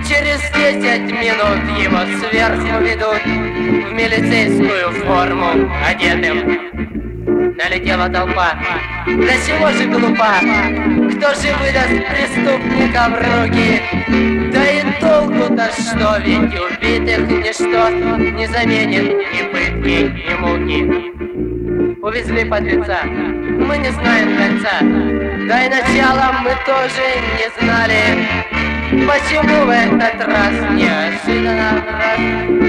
Через 0.08 0.40
десять 0.52 1.10
минут 1.10 1.60
его 1.78 2.00
сверху 2.18 2.82
ведут 2.82 3.22
В 3.24 3.92
милицейскую 3.92 4.90
форму 5.04 5.70
одетым. 5.86 7.56
Налетела 7.56 8.08
толпа. 8.08 8.54
Да 9.06 9.32
чего 9.46 9.70
же 9.70 9.86
глупа? 9.88 10.38
Кто 10.40 11.28
же 11.34 11.54
выдаст 11.60 11.98
преступника 12.10 13.08
в 13.08 13.14
руки 13.14 13.80
толку-то 15.02 15.70
что 15.72 16.18
Ведь 16.24 16.54
убитых 16.54 17.28
ничто 17.28 17.88
Не 17.90 18.46
заменит 18.46 19.08
ни 19.32 19.42
пытки, 19.52 19.96
ни 20.10 20.34
муки 20.38 21.12
увезли 22.02 22.44
подлеца. 22.44 23.04
Мы 23.04 23.78
не 23.78 23.90
знаем 23.90 24.36
конца, 24.36 24.80
да 25.48 25.64
и 25.64 25.68
начала 25.68 26.32
мы 26.42 26.50
тоже 26.66 27.06
не 27.38 27.48
знали. 27.60 28.02
Почему 29.06 29.64
в 29.64 29.70
этот 29.70 30.26
раз 30.26 30.52
неожиданно 30.72 31.82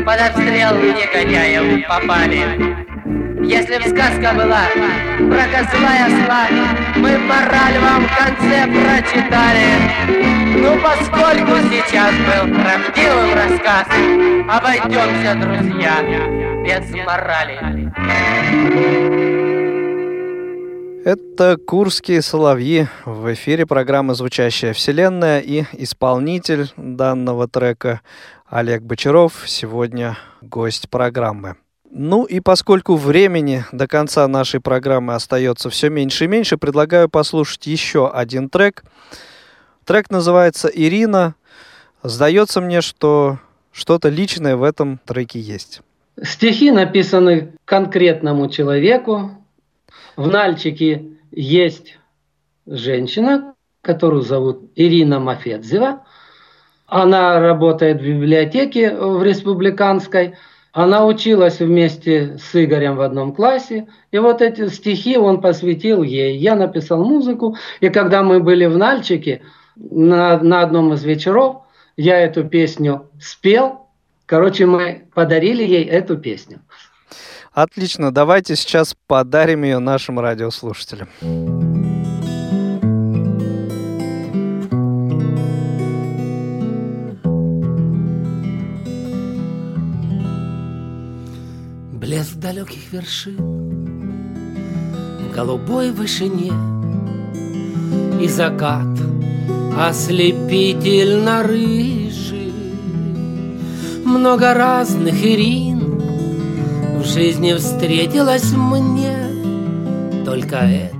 под 0.06 0.22
обстрел 0.22 0.76
негодяев 0.78 1.88
попали? 1.88 2.93
Если 3.44 3.78
б 3.78 3.84
сказка 3.90 4.34
была 4.34 4.64
про 5.18 5.44
козла 5.52 5.92
и 5.98 6.04
осла, 6.08 6.48
мы 6.96 7.18
мораль 7.18 7.78
вам 7.80 8.08
в 8.08 8.18
конце 8.18 8.66
прочитали. 8.68 9.68
Ну, 10.56 10.80
поскольку 10.82 11.58
сейчас 11.70 12.14
был 12.16 12.46
правдивым 12.56 13.34
рассказ, 13.36 13.88
обойдемся, 14.50 15.36
друзья, 15.36 15.94
без 16.64 16.90
морали. 17.06 17.92
Это 21.06 21.58
«Курские 21.58 22.22
соловьи» 22.22 22.88
в 23.04 23.34
эфире 23.34 23.66
программы 23.66 24.16
«Звучащая 24.16 24.72
вселенная» 24.72 25.42
и 25.42 25.66
исполнитель 25.74 26.72
данного 26.78 27.50
трека 27.50 28.00
Олег 28.48 28.84
Бочаров 28.84 29.44
сегодня 29.46 30.18
гость 30.42 30.90
программы. 30.90 31.58
Ну 31.96 32.24
и 32.24 32.40
поскольку 32.40 32.96
времени 32.96 33.66
до 33.72 33.88
конца 33.88 34.28
нашей 34.28 34.60
программы 34.60 35.14
остается 35.14 35.70
все 35.70 35.92
меньше 35.92 36.26
и 36.26 36.28
меньше, 36.28 36.58
предлагаю 36.58 37.08
послушать 37.08 37.68
еще 37.68 38.10
один 38.10 38.50
трек. 38.50 38.84
Трек 39.86 40.10
называется 40.10 40.70
«Ирина». 40.74 41.36
Сдается 42.02 42.62
мне, 42.62 42.82
что 42.82 43.38
что-то 43.72 44.10
личное 44.10 44.56
в 44.56 44.64
этом 44.64 45.00
треке 45.06 45.40
есть. 45.40 45.82
Стихи 46.20 46.72
написаны 46.72 47.54
конкретному 47.64 48.50
человеку. 48.50 49.30
В 50.16 50.28
Нальчике 50.28 51.06
есть 51.30 52.00
женщина, 52.66 53.54
которую 53.84 54.24
зовут 54.24 54.64
Ирина 54.76 55.20
Мафедзева. 55.20 56.04
Она 56.88 57.40
работает 57.40 58.02
в 58.02 58.04
библиотеке 58.04 58.96
в 58.96 59.22
республиканской. 59.22 60.36
Она 60.74 61.06
училась 61.06 61.60
вместе 61.60 62.38
с 62.38 62.54
Игорем 62.54 62.98
в 62.98 63.02
одном 63.02 63.34
классе. 63.34 63.88
И 64.12 64.18
вот 64.18 64.42
эти 64.42 64.68
стихи 64.68 65.18
он 65.18 65.40
посвятил 65.40 66.04
ей. 66.04 66.38
Я 66.38 66.56
написал 66.56 67.04
музыку. 67.04 67.56
И 67.80 67.90
когда 67.90 68.24
мы 68.24 68.42
были 68.42 68.66
в 68.66 68.78
Нальчике 68.78 69.42
на, 69.76 70.38
на 70.40 70.62
одном 70.62 70.94
из 70.94 71.04
вечеров, 71.04 71.62
я 71.96 72.20
эту 72.20 72.44
песню 72.44 73.10
спел– 73.20 73.80
Короче, 74.26 74.66
мы 74.66 75.06
подарили 75.14 75.64
ей 75.64 75.84
эту 75.84 76.18
песню. 76.18 76.62
Отлично, 77.52 78.12
давайте 78.12 78.56
сейчас 78.56 78.96
подарим 79.06 79.64
ее 79.64 79.80
нашим 79.80 80.20
радиослушателям. 80.20 81.10
Блеск 92.14 92.36
далеких 92.36 92.92
вершин 92.92 93.38
В 95.20 95.36
голубой 95.36 95.90
вышине. 95.90 96.54
И 98.22 98.28
закат 98.28 98.86
ослепительно 99.76 101.42
рыжий. 101.42 102.54
Много 104.06 104.54
разных 104.54 105.26
Ирин 105.26 106.04
В 107.00 107.04
жизни 107.04 107.56
встретилась 107.56 108.52
мне. 108.52 109.18
Только 110.24 110.58
это 110.58 110.96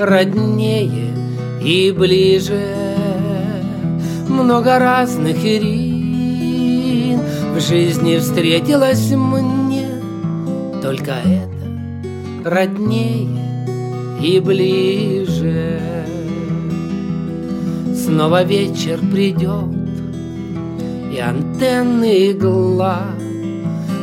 роднее 0.00 1.14
и 1.62 1.92
ближе. 1.92 2.74
Много 4.28 4.80
разных 4.80 5.44
Ирин 5.44 7.20
В 7.54 7.60
жизни 7.60 8.18
встретилась 8.18 9.12
мне 9.12 9.53
Только 10.84 11.12
это 11.12 11.48
роднее 12.44 13.40
и 14.20 14.38
ближе. 14.38 15.80
Снова 17.96 18.42
вечер 18.42 19.00
придет, 19.10 19.74
и 21.10 21.18
антенны 21.18 22.32
игла 22.32 23.00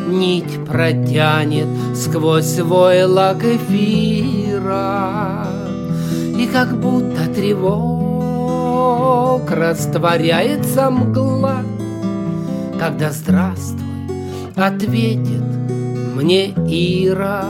Нить 0.09 0.65
протянет 0.65 1.67
сквозь 1.95 2.59
войлок 2.59 3.43
эфира. 3.43 5.45
И 6.35 6.47
как 6.47 6.81
будто 6.81 7.27
тревог 7.35 7.91
растворяется 9.51 10.89
мгла 10.89 11.57
Когда 12.79 13.11
здравствуй 13.11 13.85
ответит 14.55 15.60
мне 16.21 16.49
Ира 16.67 17.45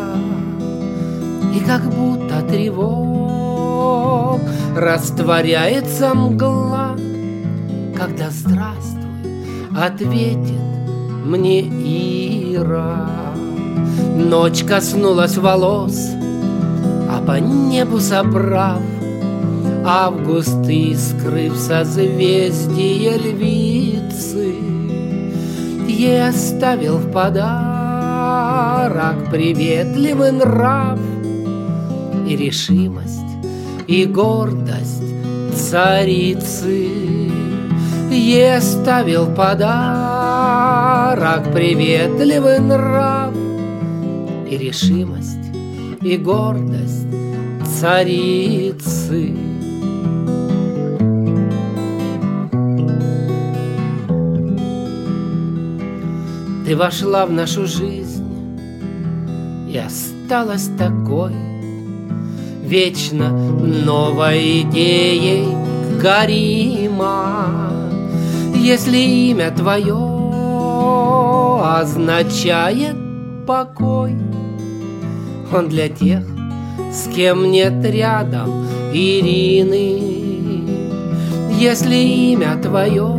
И 1.53 1.59
как 1.59 1.83
будто 1.83 2.41
тревог 2.49 4.39
растворяется 4.75 6.13
мгла 6.13 6.95
Когда 7.97 8.29
здравствуй 8.29 9.01
ответит 9.77 10.61
мне 11.25 11.61
Ира. 11.61 13.09
Ночь 14.15 14.63
коснулась 14.63 15.37
волос, 15.37 16.09
а 17.09 17.23
по 17.25 17.39
небу 17.39 17.99
собрав 17.99 18.81
Август 19.85 20.67
искры 20.67 21.49
в 21.49 21.57
созвездие 21.57 23.17
львицы 23.17 24.55
Ей 25.87 26.27
оставил 26.27 26.97
в 26.97 27.11
подарок 27.11 27.70
приветливый 29.31 30.31
нрав. 30.33 30.99
И 32.27 32.35
решимость, 32.35 33.31
и 33.87 34.05
гордость 34.05 35.03
царицы. 35.55 36.89
Ей 38.11 38.57
оставил 38.57 39.25
подарок 39.33 40.33
приветливый 41.53 42.59
нрав. 42.59 43.33
И 44.49 44.57
решимость, 44.57 45.37
и 46.01 46.17
гордость 46.17 47.07
царицы. 47.79 49.33
Ты 56.65 56.75
вошла 56.77 57.25
в 57.25 57.31
нашу 57.31 57.65
жизнь 57.65 58.10
и 59.71 59.77
осталась 59.77 60.69
такой 60.77 61.33
Вечно 62.63 63.29
новой 63.29 64.61
идеей 64.61 65.47
горима 66.01 67.71
если 68.61 68.97
имя 68.97 69.49
твое 69.49 69.97
означает 71.63 72.95
покой, 73.47 74.15
Он 75.51 75.67
для 75.67 75.89
тех, 75.89 76.23
с 76.93 77.07
кем 77.07 77.49
нет 77.49 77.83
рядом 77.83 78.67
Ирины. 78.93 79.99
Если 81.59 81.95
имя 81.95 82.55
твое 82.61 83.09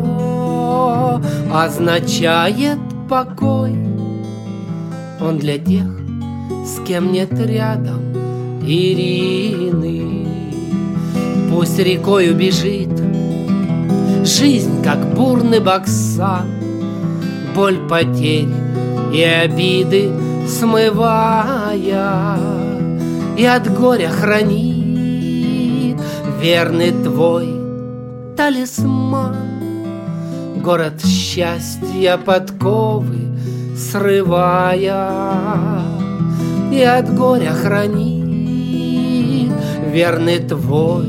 означает 1.53 2.78
покой, 3.09 3.72
Он 5.20 5.38
для 5.38 5.59
тех, 5.59 6.01
с 6.65 6.85
кем 6.87 7.13
нет 7.13 7.33
рядом 7.33 8.13
Ирины. 8.65 10.27
Пусть 11.51 11.79
рекою 11.79 12.35
бежит 12.35 12.89
Жизнь, 14.25 14.83
как 14.83 15.15
бурный 15.15 15.61
боксан. 15.61 16.49
Боль 17.55 17.79
потерь 17.89 18.49
и 19.13 19.23
обиды 19.23 20.11
смывая 20.49 22.39
И 23.37 23.45
от 23.45 23.73
горя 23.77 24.09
хранит 24.09 25.99
верный 26.41 26.93
твой 26.93 27.49
талисман. 28.37 29.37
Город 30.63 31.05
счастья 31.05 32.17
подковы 32.17 33.19
срывая 33.77 35.09
И 36.73 36.83
от 36.83 37.14
горя 37.14 37.51
хранит 37.51 39.53
верный 39.93 40.39
твой 40.39 41.07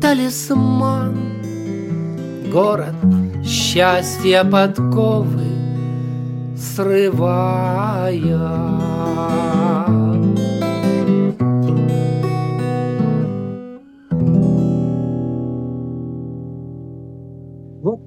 талисман 0.00 1.16
город 2.50 2.96
счастья 3.44 4.42
подковы 4.42 5.46
срывая. 6.56 8.26
Вот 17.80 18.00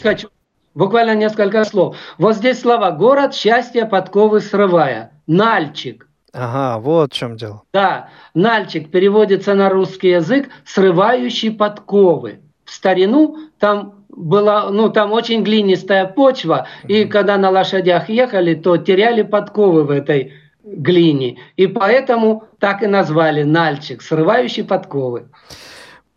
хочу, 0.00 0.28
буквально 0.74 1.16
несколько 1.16 1.64
слов. 1.64 1.96
Вот 2.16 2.36
здесь 2.36 2.60
слова 2.60 2.92
«город 2.92 3.34
счастья 3.34 3.86
подковы 3.86 4.40
срывая», 4.40 5.19
«нальчик». 5.26 6.06
Ага, 6.32 6.78
вот 6.78 7.12
в 7.12 7.16
чем 7.16 7.36
дело. 7.36 7.62
Да, 7.72 8.08
«нальчик» 8.34 8.90
переводится 8.90 9.54
на 9.54 9.68
русский 9.68 10.10
язык 10.10 10.48
«срывающий 10.64 11.50
подковы» 11.50 12.40
в 12.70 12.72
старину 12.72 13.36
там 13.58 14.04
была, 14.08 14.70
ну, 14.70 14.90
там 14.90 15.12
очень 15.12 15.42
глинистая 15.42 16.06
почва, 16.06 16.68
и 16.84 17.04
когда 17.04 17.36
на 17.36 17.50
лошадях 17.50 18.08
ехали, 18.08 18.54
то 18.54 18.76
теряли 18.76 19.22
подковы 19.22 19.84
в 19.84 19.90
этой 19.90 20.34
глине. 20.62 21.38
И 21.56 21.66
поэтому 21.66 22.44
так 22.58 22.82
и 22.82 22.86
назвали 22.86 23.42
Нальчик, 23.42 24.02
срывающий 24.02 24.64
подковы. 24.64 25.28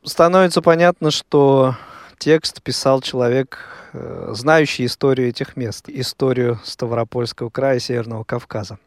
Становится 0.03 0.61
понятно, 0.61 1.11
что 1.11 1.75
текст 2.19 2.61
писал 2.61 3.01
человек, 3.01 3.59
э, 3.93 4.29
знающий 4.33 4.85
историю 4.85 5.29
этих 5.29 5.55
мест, 5.55 5.87
историю 5.87 6.59
Ставропольского 6.63 7.49
края, 7.49 7.79
Северного 7.79 8.23
Кавказа. 8.23 8.77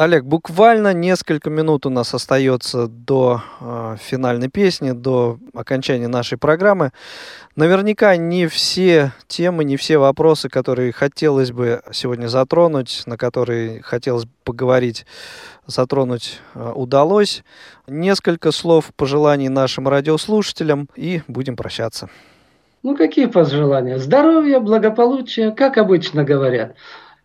Олег, 0.00 0.24
буквально 0.24 0.94
несколько 0.94 1.50
минут 1.50 1.84
у 1.84 1.90
нас 1.90 2.14
остается 2.14 2.86
до 2.86 3.42
э, 3.60 3.96
финальной 4.00 4.48
песни, 4.48 4.92
до 4.92 5.36
окончания 5.52 6.08
нашей 6.08 6.38
программы. 6.38 6.92
Наверняка 7.54 8.16
не 8.16 8.46
все 8.46 9.12
темы, 9.26 9.62
не 9.62 9.76
все 9.76 9.98
вопросы, 9.98 10.48
которые 10.48 10.92
хотелось 10.92 11.52
бы 11.52 11.82
сегодня 11.92 12.28
затронуть, 12.28 13.02
на 13.04 13.18
которые 13.18 13.82
хотелось 13.82 14.24
бы 14.24 14.30
поговорить, 14.42 15.04
затронуть 15.66 16.40
э, 16.54 16.72
удалось. 16.74 17.44
Несколько 17.86 18.52
слов 18.52 18.92
пожеланий 18.96 19.50
нашим 19.50 19.86
радиослушателям 19.86 20.88
и 20.96 21.20
будем 21.28 21.56
прощаться. 21.56 22.08
Ну 22.82 22.96
какие 22.96 23.26
пожелания? 23.26 23.98
Здоровья, 23.98 24.60
благополучия, 24.60 25.50
как 25.50 25.76
обычно 25.76 26.24
говорят. 26.24 26.74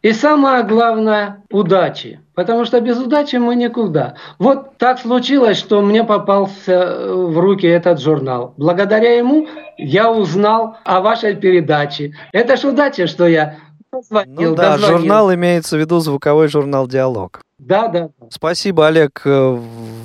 И 0.06 0.14
самое 0.14 0.64
главное– 0.64 1.42
удачи. 1.52 2.20
Потому 2.36 2.66
что 2.66 2.80
без 2.80 3.00
удачи 3.00 3.38
мы 3.38 3.56
никуда. 3.56 4.14
Вот 4.38 4.78
так 4.78 5.00
случилось, 5.00 5.58
что 5.58 5.82
мне 5.82 6.04
попался 6.04 6.74
э, 6.74 7.12
в 7.12 7.40
руки 7.40 7.66
этот 7.66 8.00
журнал. 8.00 8.54
Благодаря 8.56 9.18
ему 9.18 9.48
я 9.80 10.12
узнал 10.12 10.78
о 10.84 11.02
вашей 11.02 11.36
передаче. 11.36 12.14
Это 12.34 12.56
ж 12.56 12.66
удача, 12.66 13.08
что 13.08 13.26
я 13.26 13.56
позвонил. 13.90 14.52
Ну 14.52 14.56
да, 14.56 14.74
дозвонил. 14.74 14.98
журнал 15.00 15.34
имеется 15.34 15.76
в 15.76 15.80
виду 15.80 15.98
звуковой 15.98 16.50
журнал 16.50 16.88
«Диалог». 16.88 17.42
Да, 17.58 17.88
да. 17.88 18.10
Спасибо, 18.30 18.86
Олег, 18.86 19.24
э, 19.26 19.60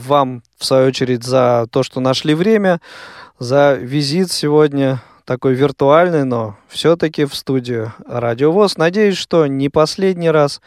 вам, 0.06 0.42
в 0.56 0.64
свою 0.64 0.88
очередь, 0.88 1.24
за 1.24 1.66
то, 1.70 1.82
что 1.82 2.00
нашли 2.00 2.32
время, 2.32 2.80
за 3.38 3.74
визит 3.74 4.32
сегодня 4.32 5.02
такой 5.30 5.54
виртуальный, 5.54 6.24
но 6.24 6.56
все-таки 6.66 7.24
в 7.24 7.36
студию 7.36 7.92
Радиовоз. 8.04 8.76
Надеюсь, 8.76 9.16
что 9.16 9.46
не 9.46 9.68
последний 9.68 10.28
раз. 10.28 10.60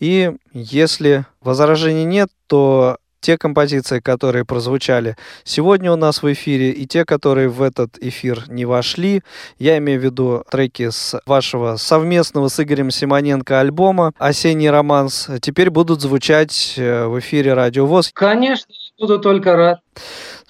И 0.00 0.32
если 0.54 1.26
возражений 1.42 2.04
нет, 2.04 2.30
то 2.46 2.96
те 3.20 3.36
композиции, 3.36 4.00
которые 4.00 4.46
прозвучали 4.46 5.18
сегодня 5.44 5.92
у 5.92 5.96
нас 5.96 6.22
в 6.22 6.32
эфире, 6.32 6.70
и 6.70 6.86
те, 6.86 7.04
которые 7.04 7.50
в 7.50 7.60
этот 7.60 7.98
эфир 7.98 8.44
не 8.48 8.64
вошли, 8.64 9.20
я 9.58 9.76
имею 9.76 10.00
в 10.00 10.04
виду 10.04 10.42
треки 10.50 10.88
с 10.88 11.20
вашего 11.26 11.76
совместного 11.76 12.48
с 12.48 12.58
Игорем 12.60 12.90
Симоненко 12.90 13.60
альбома 13.60 14.14
«Осенний 14.16 14.70
романс», 14.70 15.28
теперь 15.42 15.68
будут 15.68 16.00
звучать 16.00 16.76
э, 16.78 17.04
в 17.04 17.18
эфире 17.18 17.52
Радио 17.52 17.84
ВОЗ. 17.84 18.12
Конечно, 18.14 18.72
буду 18.98 19.18
только 19.18 19.54
рад. 19.54 19.80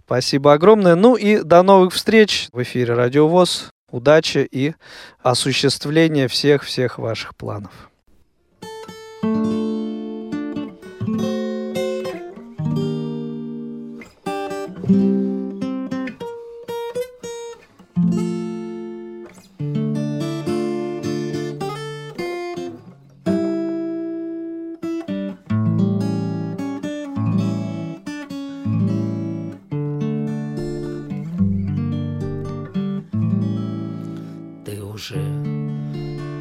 Спасибо 0.08 0.54
огромное. 0.54 0.94
Ну 0.94 1.16
и 1.16 1.42
до 1.42 1.62
новых 1.62 1.92
встреч 1.92 2.48
в 2.54 2.62
эфире 2.62 2.94
Радио 2.94 3.28
ВОЗ. 3.28 3.68
Удачи 3.90 4.48
и 4.50 4.72
осуществления 5.22 6.28
всех-всех 6.28 6.96
ваших 6.96 7.36
планов. 7.36 7.90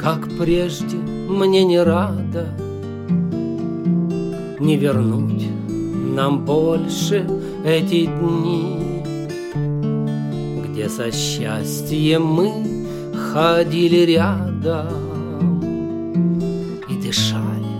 Как 0.08 0.30
прежде, 0.38 0.96
мне 0.96 1.66
не 1.66 1.84
рада. 1.84 2.48
Не 4.58 4.78
вернуть 4.78 5.50
нам 6.16 6.46
больше 6.46 7.28
эти 7.66 8.06
дни 8.06 9.04
Где 10.66 10.88
со 10.88 11.12
счастьем 11.12 12.26
мы 12.26 12.88
ходили 13.34 14.14
рядом 14.14 15.60
И 16.90 16.96
дышали 17.06 17.76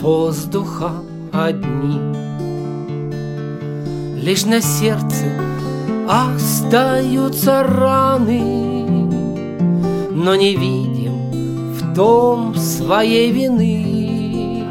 воздухом 0.00 1.04
одни. 1.32 1.98
Лишь 4.22 4.44
на 4.44 4.60
сердце 4.60 5.26
остаются 6.08 7.64
раны 7.64 8.40
Но 10.12 10.36
не 10.36 10.54
видим 10.54 10.91
в 11.92 11.94
том 11.94 12.54
своей 12.54 13.30
вины. 13.32 14.64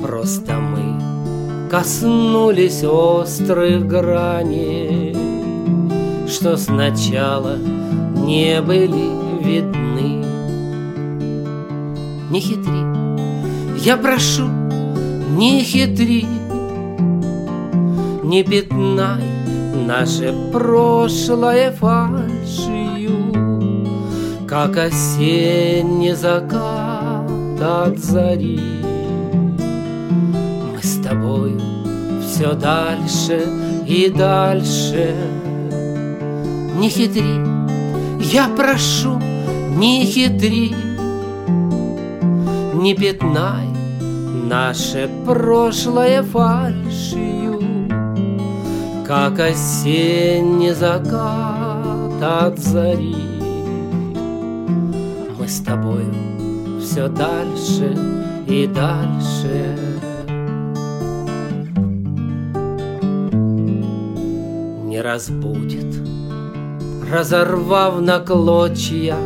Просто 0.00 0.54
мы 0.54 1.68
коснулись 1.70 2.84
острых 2.84 3.86
граней 3.86 5.16
Что 6.28 6.56
сначала 6.56 7.56
не 7.56 8.60
были 8.62 9.10
видны. 9.42 10.24
Не 12.30 12.40
хитри, 12.40 13.82
я 13.84 13.96
прошу, 13.96 14.46
не 15.36 15.62
хитри. 15.64 16.26
Не 18.22 18.44
пятнай 18.44 19.24
наше 19.86 20.32
прошлое 20.52 21.72
фальшью 21.72 22.41
Как 24.52 24.76
осенний 24.76 26.12
закат 26.12 27.58
от 27.58 27.98
зари. 27.98 28.60
Мы 30.70 30.82
с 30.82 31.02
тобою 31.02 31.58
все 32.20 32.52
дальше 32.52 33.46
и 33.86 34.10
дальше. 34.10 35.14
Не 36.76 36.90
хитри, 36.90 37.40
я 38.20 38.46
прошу, 38.54 39.18
не 39.74 40.04
хитри. 40.04 40.74
Не 42.74 42.94
пятнай 42.94 43.68
наше 44.50 45.08
прошлое 45.24 46.22
фальшью. 46.22 47.58
Как 49.06 49.40
осенний 49.40 50.72
закат 50.72 52.22
от 52.22 52.58
зари 52.58 53.11
все 57.02 57.08
дальше 57.08 57.96
и 58.46 58.66
дальше. 58.68 59.76
Не 64.84 65.00
разбудит, 65.00 65.96
разорвав 67.10 68.00
на 68.00 68.20
клочья 68.20 69.16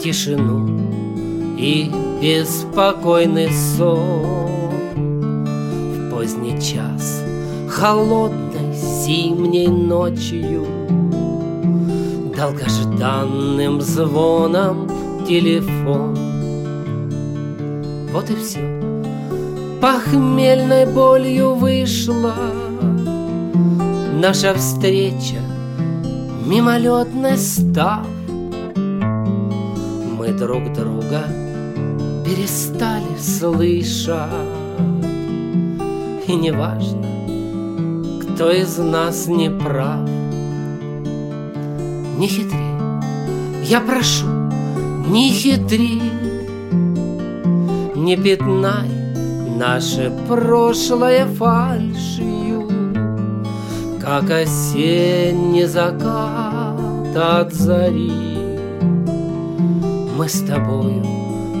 Тишину 0.00 0.80
и 1.56 1.88
беспокойный 2.20 3.50
сон. 3.52 4.72
В 4.96 6.10
поздний 6.10 6.60
час 6.60 7.22
холодной 7.68 8.74
зимней 8.74 9.68
ночью 9.68 10.66
Долгожданным 12.36 13.80
звоном 13.80 14.91
телефон. 15.32 16.14
Вот 18.12 18.28
и 18.28 18.36
все 18.36 18.60
Похмельной 19.80 20.84
болью 20.84 21.54
вышла 21.54 22.34
Наша 24.12 24.52
встреча 24.52 25.40
Мимолетной 26.46 27.38
став 27.38 28.06
Мы 30.18 30.32
друг 30.32 30.70
друга 30.74 31.24
перестали 32.26 33.18
слышать. 33.18 34.28
И 36.28 36.34
неважно, 36.34 37.06
кто 38.22 38.50
из 38.50 38.78
нас 38.78 39.26
не 39.26 39.50
прав. 39.50 40.08
Не 42.18 42.28
хитри, 42.28 42.58
я 43.64 43.80
прошу, 43.80 44.31
не 45.12 45.28
хитри 45.28 46.00
Не 47.94 48.16
пятнай 48.16 48.88
наше 49.58 50.10
прошлое 50.26 51.26
фальшью. 51.26 52.66
Как 54.00 54.30
осенний 54.30 55.66
закат 55.66 57.14
от 57.14 57.52
зари 57.52 58.10
Мы 60.16 60.28
с 60.28 60.40
тобою 60.40 61.04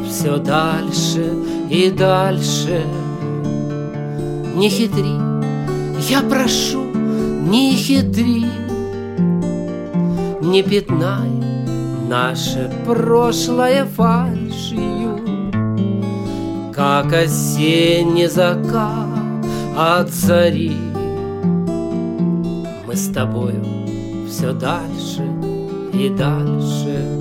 все 0.08 0.38
дальше 0.38 1.34
и 1.68 1.90
дальше. 1.90 2.82
Не 4.56 4.70
хитри, 4.70 5.14
я 6.08 6.22
прошу, 6.22 6.84
не 7.50 7.74
хитри 7.74 8.46
Не 10.40 10.62
пятнай 10.62 11.51
наше 12.12 12.70
прошлое 12.84 13.86
фальшью. 13.86 15.18
Как 16.74 17.10
осенний 17.10 18.26
закат 18.26 19.46
от 19.74 20.10
зари. 20.10 20.76
Мы 22.86 22.94
с 22.94 23.08
тобою 23.08 23.64
все 24.28 24.52
дальше 24.52 25.24
и 25.94 26.10
дальше 26.10 27.11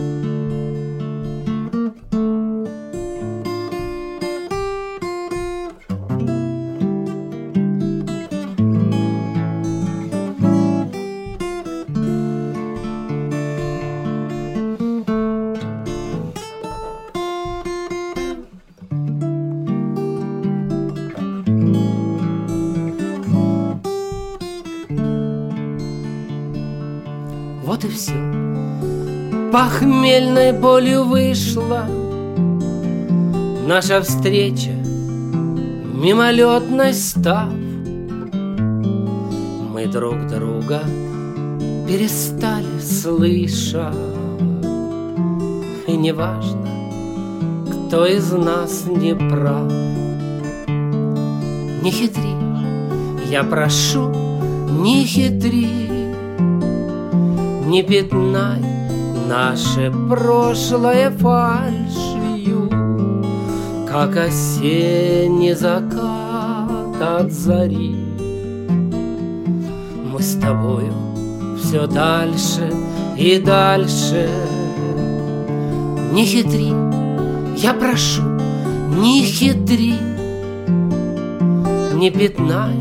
Похмельной 29.52 30.54
болью 30.54 31.04
вышла 31.04 31.86
Наша 33.68 34.02
встреча, 34.02 34.72
мимолетной 35.94 36.94
став. 36.94 37.50
Мы 39.74 39.88
друг 39.88 40.26
друга 40.28 40.80
перестали 41.86 42.80
слышать. 42.80 43.94
И 45.86 45.98
неважно, 45.98 46.70
кто 47.88 48.06
из 48.06 48.32
нас 48.32 48.86
не 48.88 49.14
прав. 49.14 49.70
Не 51.84 51.92
хитри, 51.92 52.36
я 53.30 53.44
прошу, 53.44 54.14
не 54.82 55.04
хитри. 55.04 55.68
Не 57.66 57.84
пятнай 57.84 58.71
наше 59.32 59.94
прошлое 60.10 61.10
фальшью, 61.10 62.70
Как 63.88 64.18
осенний 64.18 65.54
закат 65.54 67.02
от 67.02 67.32
зари. 67.32 67.96
Мы 70.12 70.22
с 70.22 70.36
тобою 70.36 70.94
все 71.58 71.88
дальше 71.88 72.70
и 73.18 73.40
дальше. 73.40 74.30
Не 76.12 76.26
хитри, 76.26 76.74
я 77.56 77.74
прошу, 77.74 78.24
не 79.02 79.24
хитри, 79.24 79.96
Не 81.94 82.10
пятнай 82.12 82.76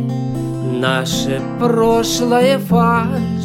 наше 0.80 1.40
прошлое 1.60 2.58
фальшью, 2.58 3.39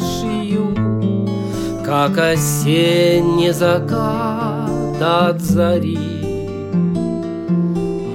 как 1.86 2.18
осенний 2.18 3.52
закат 3.52 5.00
от 5.00 5.40
зари. 5.40 5.96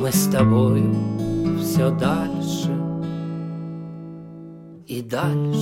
Мы 0.01 0.11
с 0.11 0.27
тобою 0.27 0.93
все 1.61 1.89
дальше 1.89 2.69
и 4.87 5.01
дальше 5.01 5.60